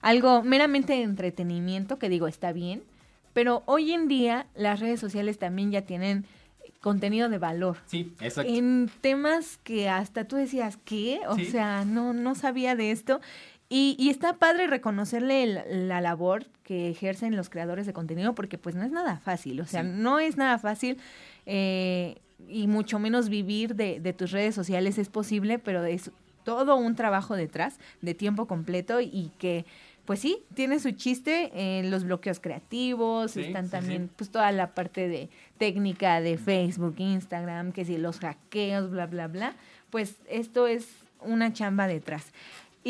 [0.00, 2.82] algo meramente de entretenimiento, que digo, está bien,
[3.32, 6.24] pero hoy en día las redes sociales también ya tienen
[6.80, 7.76] contenido de valor.
[7.86, 8.52] Sí, exacto.
[8.52, 11.20] En temas que hasta tú decías, ¿qué?
[11.28, 11.46] O Sí.
[11.46, 13.20] sea, no, no sabía de esto.
[13.70, 18.56] Y, y está padre reconocerle la, la labor que ejercen los creadores de contenido porque
[18.58, 19.88] pues no es nada fácil, o sea, Sí.
[19.92, 20.96] no es nada fácil
[21.46, 22.16] eh,
[22.48, 26.10] y mucho menos vivir de, de tus redes sociales es posible, pero es
[26.44, 29.66] todo un trabajo detrás de tiempo completo y que
[30.06, 34.50] pues sí, tiene su chiste en los bloqueos creativos, Sí, están sí, también pues toda
[34.52, 39.52] la parte de técnica de Facebook, Instagram, que si los hackeos, bla, bla, bla,
[39.90, 40.88] pues esto es
[41.20, 42.32] una chamba detrás.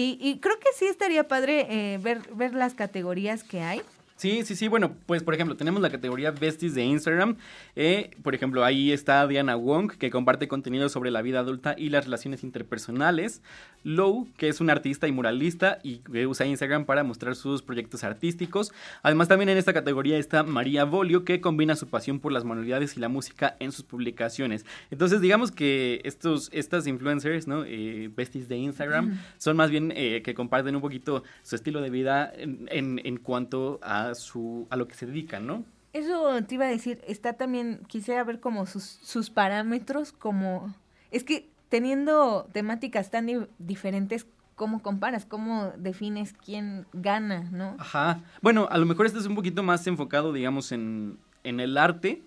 [0.00, 3.82] Y, y creo que sí estaría padre eh, ver, ver las categorías que hay.
[4.14, 4.68] Sí, sí, sí.
[4.68, 7.36] Bueno, pues por ejemplo, tenemos la categoría Besties de Instagram.
[7.74, 11.88] Eh, por ejemplo, ahí está Diana Wong, que comparte contenido sobre la vida adulta y
[11.90, 13.42] las relaciones interpersonales.
[13.84, 18.04] Low, que es una artista y muralista y que usa Instagram para mostrar sus proyectos
[18.04, 18.72] artísticos.
[19.02, 22.96] Además, también en esta categoría está María Bolio, que combina su pasión por las manualidades
[22.96, 24.64] y la música en sus publicaciones.
[24.90, 27.64] Entonces, digamos que estos, estas influencers, ¿no?
[27.64, 31.90] Eh, besties de Instagram, son más bien eh, que comparten un poquito su estilo de
[31.90, 35.64] vida en, en- en cuanto a su a lo que se dedican, ¿no?
[35.92, 40.74] Eso te iba a decir, está también, quisiera ver como sus, sus parámetros, como...
[41.10, 45.24] Es que teniendo temáticas tan di- diferentes, ¿cómo comparas?
[45.24, 47.76] ¿Cómo defines quién gana, no?
[47.78, 48.20] Ajá.
[48.42, 52.22] Bueno, a lo mejor este es un poquito más enfocado, digamos, en, en el arte,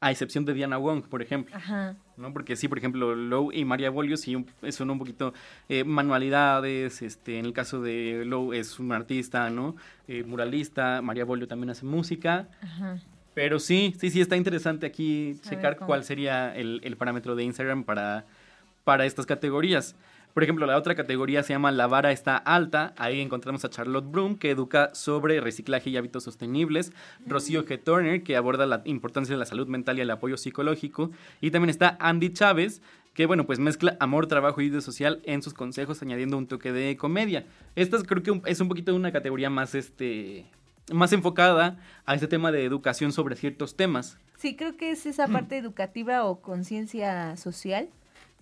[0.00, 1.54] a excepción de Diana Wong, por ejemplo.
[1.56, 1.94] Ajá.
[2.16, 2.32] ¿no?
[2.32, 5.34] Porque sí, por ejemplo, Low y María Bolio sí son un poquito
[5.68, 9.76] eh, manualidades, este, en el caso de Low es un artista, ¿no?
[10.08, 12.98] Eh, muralista, María Bolio también hace música, Ajá.
[13.34, 15.86] pero sí, sí, sí, está interesante aquí Saber checar cómo.
[15.88, 18.24] cuál sería el, el parámetro de Instagram para,
[18.86, 19.96] para estas categorías.
[20.32, 22.94] Por ejemplo, la otra categoría se llama La vara está alta.
[22.98, 26.92] Ahí encontramos a Charlotte Broom, que educa sobre reciclaje y hábitos sostenibles.
[27.26, 27.82] Rocío G.
[27.82, 31.10] Turner, que aborda la importancia de la salud mental y el apoyo psicológico.
[31.40, 32.80] Y también está Andy Chávez,
[33.12, 36.70] que bueno, pues mezcla amor, trabajo y vida social en sus consejos, añadiendo un toque
[36.70, 37.44] de comedia.
[37.74, 40.46] Esta es- creo que es un poquito una categoría más, este,
[40.92, 44.16] más enfocada a este tema de educación sobre ciertos temas.
[44.36, 47.88] Sí, creo que es esa parte educativa o conciencia social.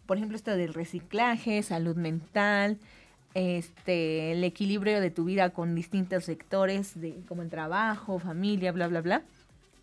[0.07, 2.78] Por ejemplo, esto del reciclaje, salud mental,
[3.34, 8.86] este, el equilibrio de tu vida con distintos sectores, de, como el trabajo, familia, bla,
[8.88, 9.22] bla, bla.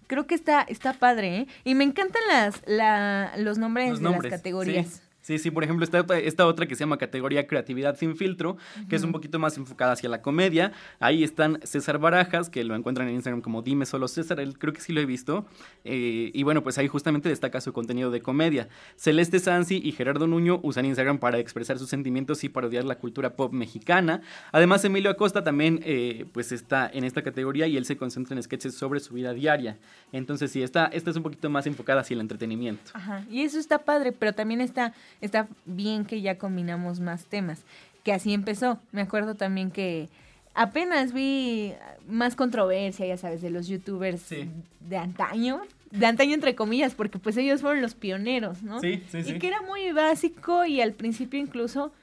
[0.07, 1.47] Creo que está, está padre, ¿eh?
[1.63, 4.88] Y me encantan las, la, los nombres Los de nombres, las categorías.
[4.88, 5.01] Sí.
[5.22, 8.57] Sí, sí, por ejemplo, esta, esta otra que se llama categoría creatividad sin filtro,
[8.89, 10.72] que es un poquito más enfocada hacia la comedia.
[10.99, 14.74] Ahí están César Barajas, que lo encuentran en Instagram como Dime Solo César, él creo
[14.74, 15.45] que sí lo he visto.
[15.84, 18.67] Eh, y bueno, pues ahí justamente destaca su contenido de comedia.
[18.95, 23.36] Celeste Sansi y Gerardo Nuño usan Instagram para expresar sus sentimientos y parodiar la cultura
[23.36, 24.22] pop mexicana.
[24.51, 28.43] Además, Emilio Acosta también eh, pues está en esta categoría y él se concentra en
[28.43, 29.78] sketches sobre su vida diaria.
[30.11, 32.91] Entonces sí, esta, esta es un poquito más enfocada hacia el entretenimiento.
[32.93, 37.63] Ajá, y eso está padre, pero también está, está bien que ya combinamos más temas,
[38.03, 38.80] que así empezó.
[38.91, 40.09] Me acuerdo también que
[40.53, 41.74] apenas vi
[42.07, 44.49] más controversia, ya sabes, de los youtubers Sí.
[44.82, 45.61] de antaño,
[45.91, 48.80] de antaño entre comillas, porque pues ellos fueron los pioneros, ¿no?
[48.80, 49.39] Sí, sí, y sí.
[49.39, 51.93] que era muy básico y al principio incluso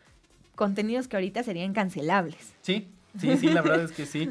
[0.54, 2.54] contenidos que ahorita serían cancelables.
[2.62, 2.88] Sí,
[3.18, 4.28] sí, sí, la verdad es que sí.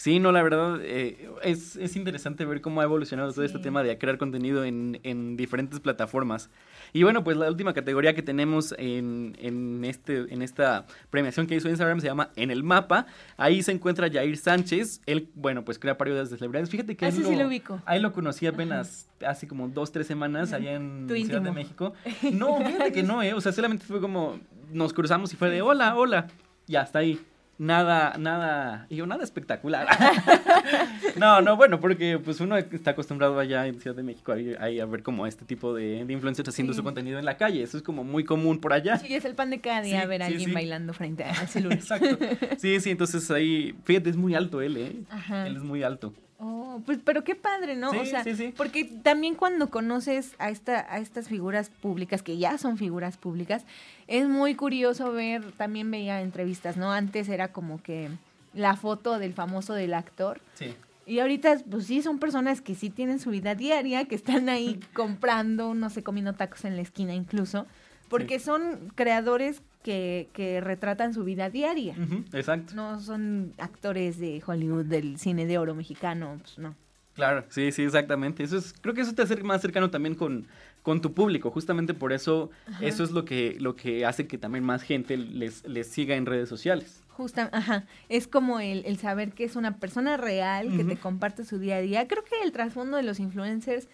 [0.00, 3.82] Sí, no, la verdad eh, es, es, interesante ver cómo ha evolucionado todo este tema
[3.82, 6.48] de crear contenido en, en, diferentes plataformas.
[6.92, 11.54] Y bueno, pues la última categoría que tenemos en, en, este, en esta premiación que
[11.54, 13.06] hizo Instagram se llama En el Mapa.
[13.36, 15.00] Ahí se encuentra Jair Sánchez.
[15.06, 16.70] Él, bueno, pues crea parodias de celebridades.
[16.70, 17.06] Fíjate que...
[17.06, 17.80] Así sí lo ubico.
[17.86, 21.92] Ahí lo conocí apenas hace como dos, tres semanas allá en Ciudad de México.
[22.32, 23.34] No, fíjate que no, ¿eh?
[23.34, 24.38] O sea, solamente fue como...
[24.72, 26.28] Nos cruzamos y fue de hola, hola.
[26.66, 27.20] Ya, está ahí
[27.60, 29.86] nada, nada, y yo, nada espectacular.
[31.16, 34.86] no, no, bueno, porque pues uno está acostumbrado allá en Ciudad de México ahí, a
[34.86, 37.62] ver como este tipo de, de influencers haciendo su contenido en la calle.
[37.62, 38.96] Eso es como muy común por allá.
[38.96, 41.78] Sí, es el pan de cada día ver a alguien bailando frente al celular.
[41.78, 42.18] Exacto.
[42.56, 44.96] Sí, sí, entonces ahí, fíjate, es muy alto él, ¿eh?
[45.10, 45.46] Ajá.
[45.46, 46.14] Él es muy alto.
[46.42, 47.90] Oh, pues, pero qué padre, ¿no?
[47.90, 48.24] o sea,
[48.56, 53.64] porque también cuando conoces a esta, a estas figuras públicas, que ya son figuras públicas,
[54.06, 56.92] es muy curioso ver, también veía entrevistas, ¿no?
[56.92, 58.08] Antes era como que
[58.54, 60.40] la foto del famoso del actor.
[60.54, 60.74] Sí.
[61.04, 64.80] Y ahorita, pues sí, son personas que sí tienen su vida diaria, que están ahí
[64.94, 67.66] comprando, no sé, comiendo tacos en la esquina incluso,
[68.08, 71.96] porque son creadores que, que retratan su vida diaria.
[72.32, 72.74] exacto.
[72.74, 76.74] No son actores de Hollywood, del cine de oro mexicano, pues no.
[77.14, 78.42] Claro, sí, sí, exactamente.
[78.42, 80.46] Eso es, creo que eso te hace más cercano también con,
[80.82, 81.50] con tu público.
[81.50, 82.50] Justamente por eso,
[82.80, 86.24] eso es lo que, lo que hace que también más gente les, les siga en
[86.24, 87.02] redes sociales.
[87.08, 87.84] Justa, ajá.
[88.08, 91.76] Es como el, el saber que es una persona real, que te comparte su día
[91.76, 92.08] a día.
[92.08, 93.88] Creo que el trasfondo de los influencers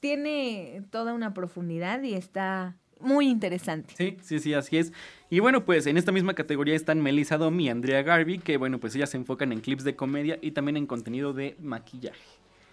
[0.00, 3.94] tiene toda una profundidad y está muy interesante.
[3.96, 4.92] Sí, sí, sí, así es.
[5.30, 8.78] Y bueno, pues en esta misma categoría están Melissa Domi y Andrea Garvey, que bueno,
[8.78, 12.20] pues ellas se enfocan en clips de comedia y también en contenido de maquillaje.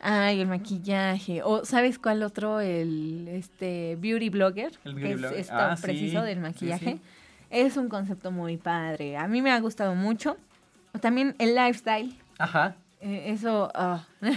[0.01, 1.41] Ay, el maquillaje.
[1.43, 2.59] O ¿sabes cuál otro?
[2.59, 4.71] El este beauty blogger.
[4.85, 5.39] El beauty blogger.
[5.39, 6.99] Es ah, preciso del maquillaje.
[7.49, 9.17] Es un concepto muy padre.
[9.17, 10.37] A mí me ha gustado mucho.
[11.01, 12.15] También el lifestyle.
[12.37, 12.75] Ajá.
[13.01, 14.05] Eh, eso, ah.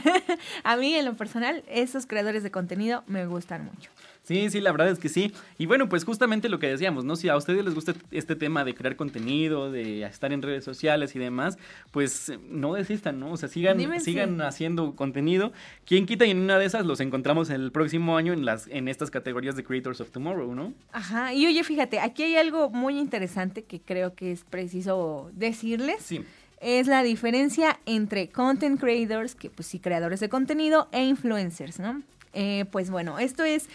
[0.65, 3.91] a mí en lo personal, esos creadores de contenido me gustan mucho.
[4.23, 5.33] Sí, sí, la verdad es que sí.
[5.59, 7.17] Y bueno, pues justamente lo que decíamos, ¿no?
[7.17, 11.17] Si a ustedes les gusta este tema de crear contenido, de estar en redes sociales
[11.17, 11.59] y demás,
[11.91, 13.33] pues no desistan, ¿no?
[13.33, 15.53] O sea, sigan, sigan haciendo contenido.
[15.85, 18.87] ¿Quién quita y en una de esas los encontramos el próximo año en, las, en
[18.87, 20.73] estas categorías de Creators of Tomorrow, ¿no?
[20.93, 25.97] Ajá, y oye, fíjate, aquí hay algo muy interesante que creo que es preciso decirles.
[26.01, 26.25] Sí
[26.63, 32.03] es la diferencia entre content creators, que pues sí, creadores de contenido, e influencers, ¿no?
[32.33, 33.69] Eh, pues bueno, esto es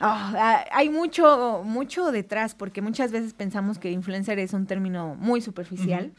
[0.00, 5.40] Ah, hay mucho, mucho detrás, porque muchas veces pensamos que influencer es un término muy
[5.40, 6.12] superficial.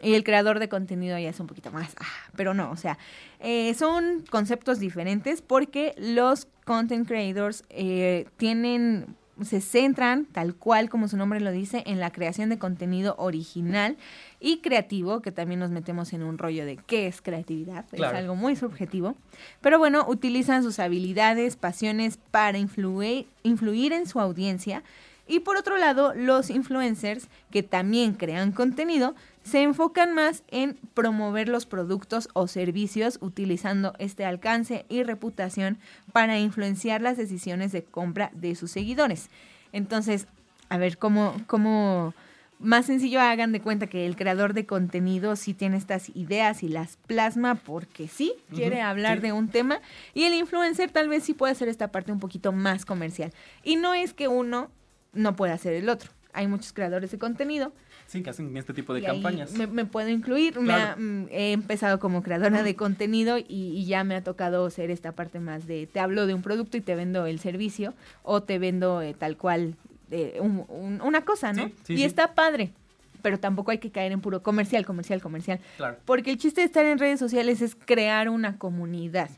[0.00, 2.98] Y el creador de contenido ya es un poquito más, ah, pero no, o sea,
[3.38, 11.08] eh, son conceptos diferentes porque los content creators eh, tienen se centran, tal cual como
[11.08, 13.96] su nombre lo dice, en la creación de contenido original
[14.40, 18.34] y creativo, que también nos metemos en un rollo de qué es creatividad, es algo
[18.34, 19.16] muy subjetivo.
[19.60, 24.82] Pero bueno, utilizan sus habilidades, pasiones para influir, influir en su audiencia.
[25.28, 31.48] Y por otro lado, los influencers, que también crean contenido, se enfocan más en promover
[31.48, 35.78] los productos o servicios utilizando este alcance y reputación
[36.12, 39.30] para influenciar las decisiones de compra de sus seguidores.
[39.72, 40.26] Entonces,
[40.68, 42.14] a ver, ¿cómo, cómo
[42.62, 46.68] más sencillo hagan de cuenta que el creador de contenido sí tiene estas ideas y
[46.68, 49.80] las plasma porque sí quiere hablar de un tema
[50.14, 53.32] y el influencer tal vez sí puede hacer esta parte un poquito más comercial.
[53.64, 54.70] Y no es que uno
[55.12, 56.10] no pueda hacer el otro.
[56.32, 57.72] Hay muchos creadores de contenido
[58.12, 59.54] Sí, que hacen este tipo de campañas.
[59.54, 60.60] Me, puedo incluir.
[60.60, 65.40] Mm, he empezado como creadora de contenido y, ya me ha tocado ser esta parte
[65.40, 69.00] más de te hablo de un producto y te vendo el servicio o te vendo
[69.00, 69.76] eh, tal cual
[70.10, 71.70] eh, una cosa, ¿no?
[71.88, 72.74] y está padre.
[73.22, 75.60] Pero tampoco hay que caer en puro comercial, comercial, comercial.
[75.78, 75.96] Claro.
[76.04, 79.30] Porque el chiste de estar en redes sociales es crear una comunidad.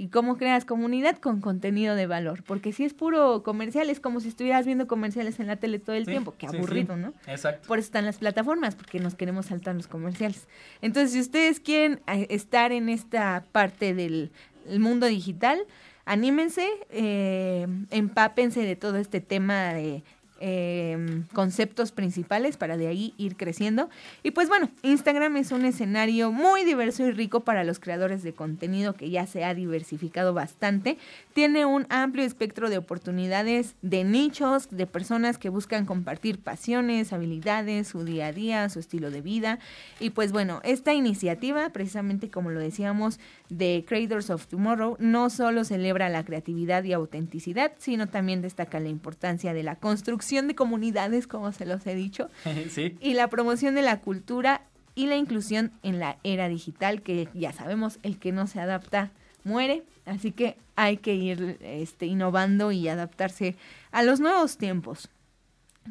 [0.00, 1.18] ¿Y cómo creas comunidad?
[1.18, 2.44] Con contenido de valor.
[2.44, 5.96] Porque si es puro comercial, es como si estuvieras viendo comerciales en la tele todo
[5.96, 6.34] el tiempo.
[6.38, 7.12] Qué aburrido, ¿no?
[7.26, 7.66] Exacto.
[7.66, 10.46] Por eso están las plataformas, porque nos queremos saltar los comerciales.
[10.82, 14.30] Entonces, si ustedes quieren eh, estar en esta parte del
[14.78, 15.58] mundo digital,
[16.04, 20.04] anímense, eh, empápense de todo este tema de
[20.40, 23.88] Em, conceptos principales para de ahí ir creciendo.
[24.22, 28.32] Y pues bueno, Instagram es un escenario muy diverso y rico para los creadores de
[28.32, 30.96] contenido que ya se ha diversificado bastante.
[31.32, 37.88] Tiene un amplio espectro de oportunidades, de nichos, de personas que buscan compartir pasiones, habilidades,
[37.88, 39.58] su día a día, su estilo de vida.
[39.98, 43.18] Y pues bueno, esta iniciativa, precisamente como lo decíamos,
[43.48, 48.88] de Creators of Tomorrow, no solo celebra la creatividad y autenticidad, sino también destaca la
[48.88, 52.28] importancia de la construcción de comunidades, como se los he dicho,
[52.70, 52.96] sí.
[53.00, 54.62] y la promoción de la cultura
[54.94, 59.12] y la inclusión en la era digital, que ya sabemos, el que no se adapta
[59.44, 63.56] muere, así que hay que ir este, innovando y adaptarse
[63.90, 65.08] a los nuevos tiempos.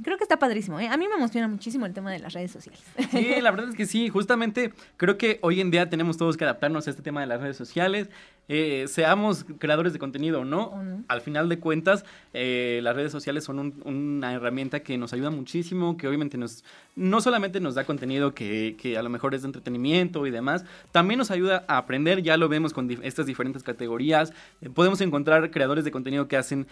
[0.04, 0.80] Creo que está padrísimo.
[0.80, 0.88] ¿eh?
[0.88, 2.82] A mí me emociona muchísimo el tema de las redes sociales.
[3.12, 4.10] Sí, la verdad es que sí.
[4.10, 7.42] Justamente creo que hoy en día tenemos todos que adaptarnos a este tema de las
[7.42, 8.10] redes sociales.
[8.50, 13.44] Eh, seamos creadores de contenido o no, al final de cuentas, eh, las redes sociales
[13.44, 16.64] son una herramienta que nos ayuda muchísimo, que obviamente nos,
[16.96, 20.64] no solamente nos da contenido que, que, a lo mejor es de entretenimiento y demás,
[20.94, 24.32] también nos ayuda a aprender, ya lo vemos con estas diferentes categorías,
[24.62, 26.68] eh, podemos encontrar creadores de contenido que hacen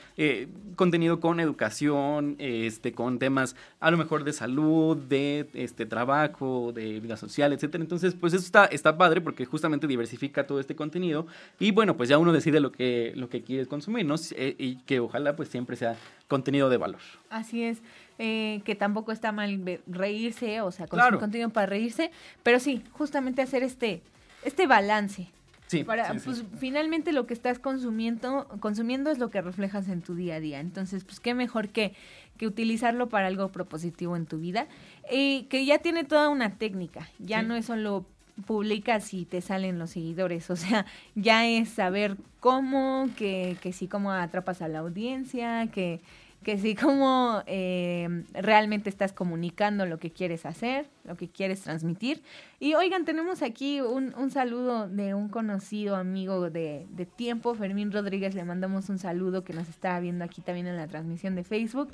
[0.76, 6.99] contenido con educación, este, con temas a lo mejor de salud, de este, trabajo, de
[6.99, 7.84] vida social, etcétera.
[7.84, 11.28] Entonces, pues eso está, está padre porque justamente diversifica todo este contenido.
[11.59, 14.16] Y bueno, pues ya uno decide lo que, lo que quiere consumir, ¿no?
[14.36, 15.95] Eh, y que ojalá pues siempre sea
[16.28, 17.01] contenido de valor.
[17.30, 17.82] Así es.
[18.18, 22.11] Eh, que tampoco está mal reírse, o sea, consumir contenido para reírse,
[22.43, 24.01] pero sí, justamente hacer este,
[24.43, 25.28] este balance.
[25.68, 30.13] Sí, para, pues finalmente lo que estás consumiendo, consumiendo es lo que reflejas en tu
[30.13, 30.59] día a día.
[30.59, 31.93] Entonces, pues qué mejor que,
[32.38, 34.68] que utilizarlo para algo propositivo en tu vida.
[35.11, 38.05] Y que ya tiene toda una técnica, ya no es solo
[38.45, 40.49] publicas y te salen los seguidores.
[40.55, 45.99] O sea, ya es saber cómo, que, que sí, cómo atrapas a la audiencia, que,
[46.43, 52.21] que sí, cómo eh, realmente estás comunicando lo que quieres hacer, lo que quieres transmitir.
[52.59, 57.91] Y oigan, tenemos aquí un, un saludo de un conocido amigo de, de, tiempo, Fermín
[57.91, 61.43] Rodríguez, le mandamos un saludo que nos está viendo aquí también en la transmisión de
[61.43, 61.89] Facebook.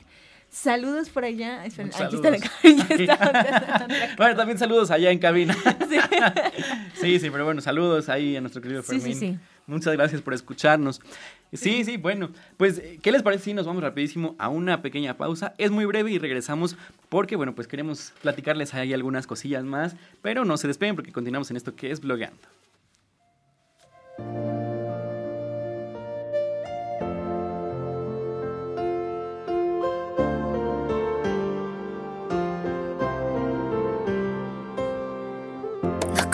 [0.51, 1.61] Saludos por allá.
[1.61, 2.37] Aquí está la
[4.17, 5.55] bueno, también saludos allá en cabina.
[6.93, 7.19] Sí.
[7.19, 9.01] sí, pero bueno, saludos ahí a nuestro querido Fermín.
[9.01, 11.01] Sí, sí, Muchas gracias por escucharnos.
[11.51, 15.55] Sí, sí, bueno, pues, ¿qué les parece si nos vamos rapidísimo a una pequeña pausa?
[15.57, 16.77] Es muy breve y regresamos
[17.09, 21.49] porque, bueno, pues queremos platicarles ahí algunas cosillas más, pero no se despeguen porque continuamos
[21.49, 22.47] en esto que es blogueando.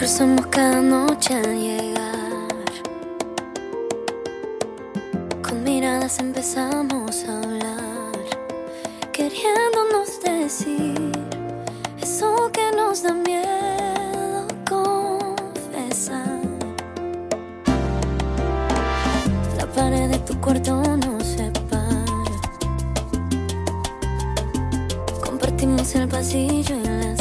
[0.07, 2.47] Cruzamos cada noche al llegar.
[5.43, 8.15] Con miradas empezamos a hablar,
[9.11, 11.11] queriéndonos decir
[12.01, 16.39] eso que nos da miedo confesar.
[19.57, 22.05] La pared de tu cuarto nos separa.
[25.25, 27.16] Compartimos el pasillo y las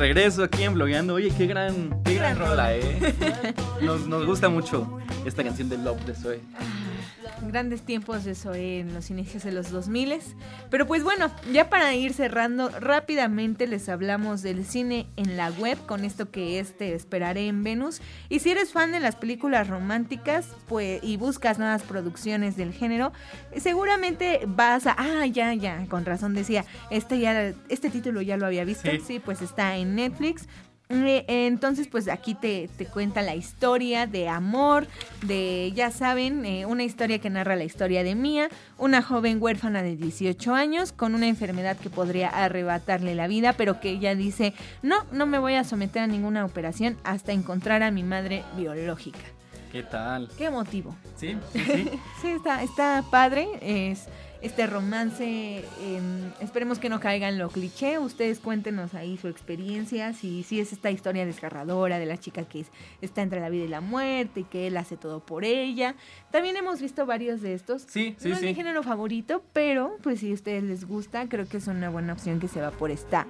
[0.00, 1.14] regreso aquí en Blogueando.
[1.14, 3.14] Oye, qué gran, qué gran rola, ¿eh?
[3.82, 6.40] Nos, nos gusta mucho esta canción de Love de Zoe.
[7.42, 10.00] Grandes tiempos de Zoe en los inicios de los 2000.
[10.70, 15.78] Pero pues bueno, ya para ir cerrando rápidamente les hablamos del cine en la web
[15.86, 18.00] con esto que es Te esperaré en Venus.
[18.28, 23.12] Y si eres fan de las películas románticas pues, y buscas nuevas producciones del género,
[23.56, 24.96] seguramente vas a...
[24.98, 28.90] Ah, ya, ya, con razón decía, este, ya, este título ya lo había visto.
[28.90, 29.00] Sí.
[29.06, 30.46] sí pues está en Netflix.
[30.90, 34.88] Eh, Entonces, pues aquí te, te cuenta la historia de amor,
[35.22, 39.82] de, ya saben, eh, una historia que narra la historia de Mía, una joven huérfana
[39.82, 44.52] de 18 años con una enfermedad que podría arrebatarle la vida, pero que ella dice,
[44.82, 49.20] no, no me voy a someter a ninguna operación hasta encontrar a mi madre biológica.
[49.70, 50.28] ¿Qué tal?
[50.36, 50.96] Qué emotivo.
[51.16, 51.90] Sí, sí, sí.
[52.20, 53.46] Sí, está, está padre.
[53.62, 54.06] Es
[54.42, 55.24] este romance.
[55.80, 56.00] eh,
[56.40, 57.98] esperemos que no caiga en lo cliché.
[57.98, 60.12] Ustedes cuéntenos ahí su experiencia.
[60.12, 62.70] Si, si es esta historia desgarradora de la chica que es-
[63.00, 65.94] está entre la vida y la muerte y que él hace todo por ella.
[66.30, 67.82] También hemos visto varios de estos.
[67.82, 71.46] Sí, sí, no es mi género favorito, pero pues si a ustedes les gusta, creo
[71.48, 73.26] que es una buena opción que se va por esta,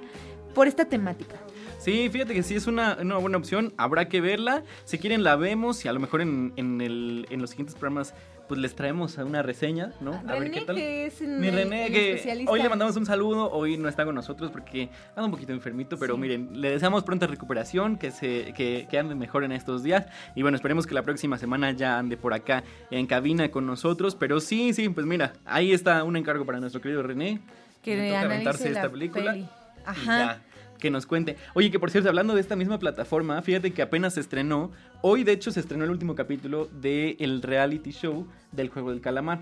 [0.54, 1.36] por esta temática.
[1.78, 3.72] Sí, fíjate que sí es una, una buena opción.
[3.78, 4.62] Habrá que verla.
[4.84, 8.12] Si quieren la vemos y a lo mejor en, en, el, en los siguientes programas
[8.50, 10.10] pues les traemos una reseña, ¿no?
[10.26, 10.74] A ver René, qué tal.
[10.74, 14.04] que es Mi el- René, el que hoy le mandamos un saludo, hoy no está
[14.04, 16.20] con nosotros porque anda un poquito enfermito, pero Sí.
[16.20, 20.42] miren, le deseamos pronta recuperación, que se que, que ande mejor en estos días y
[20.42, 24.40] bueno, esperemos que la próxima semana ya ande por acá en cabina con nosotros, pero
[24.40, 27.38] sí, sí, pues mira, ahí está un encargo para nuestro querido René.
[27.84, 29.44] que Le aventarse la esta película peli.
[29.44, 29.48] y
[29.86, 30.18] Ajá.
[30.18, 30.42] ya,
[30.80, 31.36] que nos cuente.
[31.54, 34.72] Oye, que por cierto, hablando de esta misma plataforma, fíjate que apenas se estrenó,
[35.02, 39.00] hoy de hecho se estrenó el último capítulo del el reality show del juego del
[39.00, 39.40] calamar.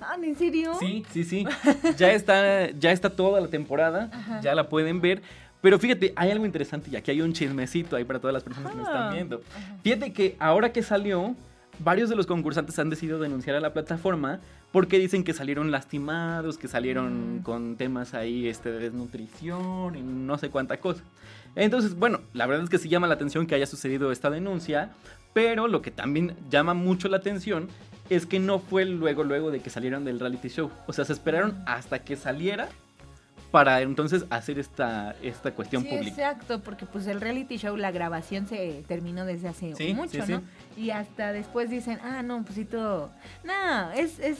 [0.00, 0.74] Ah, ¿en serio?
[0.78, 1.46] Sí, sí, sí.
[1.96, 4.10] Ya está, ya está toda la temporada,
[4.42, 5.22] ya la pueden ver.
[5.62, 8.72] Pero fíjate, hay algo interesante y aquí hay un chismecito ahí para todas las personas
[8.72, 8.90] que nos Ah.
[8.92, 9.42] están viendo.
[9.82, 11.34] Fíjate que ahora que salió,
[11.78, 14.40] varios de los concursantes han decidido denunciar a la plataforma
[14.72, 20.38] porque dicen que salieron lastimados, que salieron con temas ahí este, de desnutrición y no
[20.38, 21.02] sé cuánta cosa.
[21.56, 24.92] Entonces, bueno, la verdad es que sí llama la atención que haya sucedido esta denuncia,
[25.32, 27.68] pero lo que también llama mucho la atención
[28.10, 30.70] es que no fue luego, luego de que salieron del reality show.
[30.86, 32.68] O sea, se esperaron hasta que saliera
[33.54, 36.10] para entonces hacer esta, esta cuestión Sí, pública.
[36.10, 40.32] exacto, porque pues el reality show, la grabación se terminó desde hace Sí, mucho, sí,
[40.32, 40.42] ¿no?
[40.76, 43.12] Y hasta después dicen, ah, no, pues sí todo...
[43.44, 44.38] No, es, es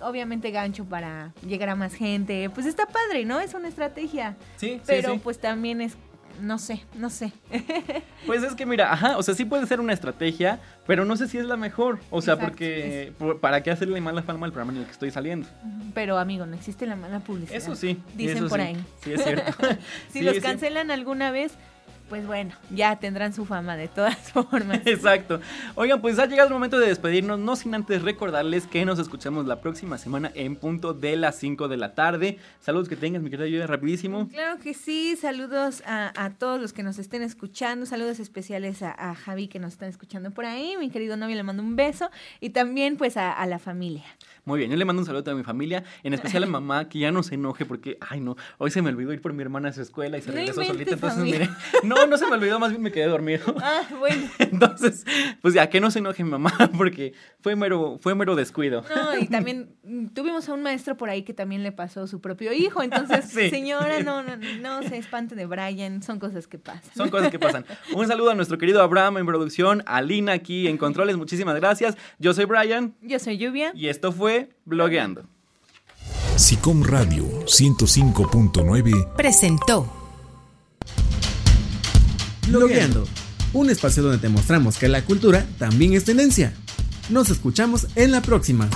[0.00, 2.48] obviamente gancho para llegar a más gente.
[2.50, 3.40] Pues está padre, ¿no?
[3.40, 4.36] Es una estrategia.
[4.58, 5.96] Sí, Pero pues también es,
[6.40, 7.32] no sé, no sé.
[8.26, 11.26] Pues es que mira, ajá, o sea, sí puede ser una estrategia, pero no sé
[11.26, 11.98] si es la mejor.
[12.08, 14.92] O sea, Exacto, porque por- ¿para qué hacerle mala fama al programa en el que
[14.92, 15.48] estoy saliendo?
[15.92, 17.56] Pero amigo, no existe la mala publicidad.
[17.56, 18.00] Eso sí.
[18.14, 18.66] Dicen eso por sí.
[18.66, 18.76] ahí.
[19.02, 19.52] Sí, es cierto.
[20.12, 20.40] Si Sí, los sí.
[20.40, 21.52] cancelan alguna vez,
[22.12, 24.82] pues bueno, ya tendrán su fama de todas formas.
[24.84, 25.40] Exacto.
[25.76, 29.46] Oigan, pues ha llegado el momento de despedirnos, no sin antes recordarles que nos escuchamos
[29.46, 32.38] la próxima semana en punto de las 5 de la tarde.
[32.60, 34.28] Saludos que tengas, mi querida Lluvia, rapidísimo.
[34.28, 38.90] Claro que sí, saludos a, a todos los que nos estén escuchando, saludos especiales a,
[38.90, 42.10] a Javi que nos están escuchando por ahí, mi querido novio le mando un beso
[42.40, 44.04] y también pues a, a la familia.
[44.44, 46.88] Muy bien, yo le mando un saludo a toda mi familia, en especial a mamá,
[46.88, 49.40] que ya no se enoje porque, ay no, hoy se me olvidó ir por mi
[49.40, 51.48] hermana a su escuela y se No regresó solita, entonces mire,
[51.84, 53.42] no, no se me olvidó, más bien me quedé dormido.
[53.62, 54.28] Ah, bueno.
[54.38, 55.04] Entonces,
[55.40, 58.84] pues ya, que no se enoje mi mamá porque fue mero, fue mero descuido.
[58.94, 59.70] No, y también
[60.14, 63.50] tuvimos a un maestro por ahí que también le pasó su propio hijo, entonces, Sí.
[63.50, 66.90] señora, no, no, no se espante de Brian, son cosas que pasan.
[66.96, 67.64] Son cosas que pasan.
[67.94, 71.96] Un saludo a nuestro querido Abraham en producción, a Lina aquí en controles, muchísimas gracias.
[72.18, 73.72] Yo soy Brian Yo soy Lluvia.
[73.74, 75.24] y esto fue Blogueando.
[76.36, 80.01] SICOM Radio 105.9 presentó
[82.48, 83.06] Blogueando,
[83.52, 86.52] un espacio donde te mostramos que la cultura también es tendencia.
[87.08, 88.68] Nos escuchamos en la próxima.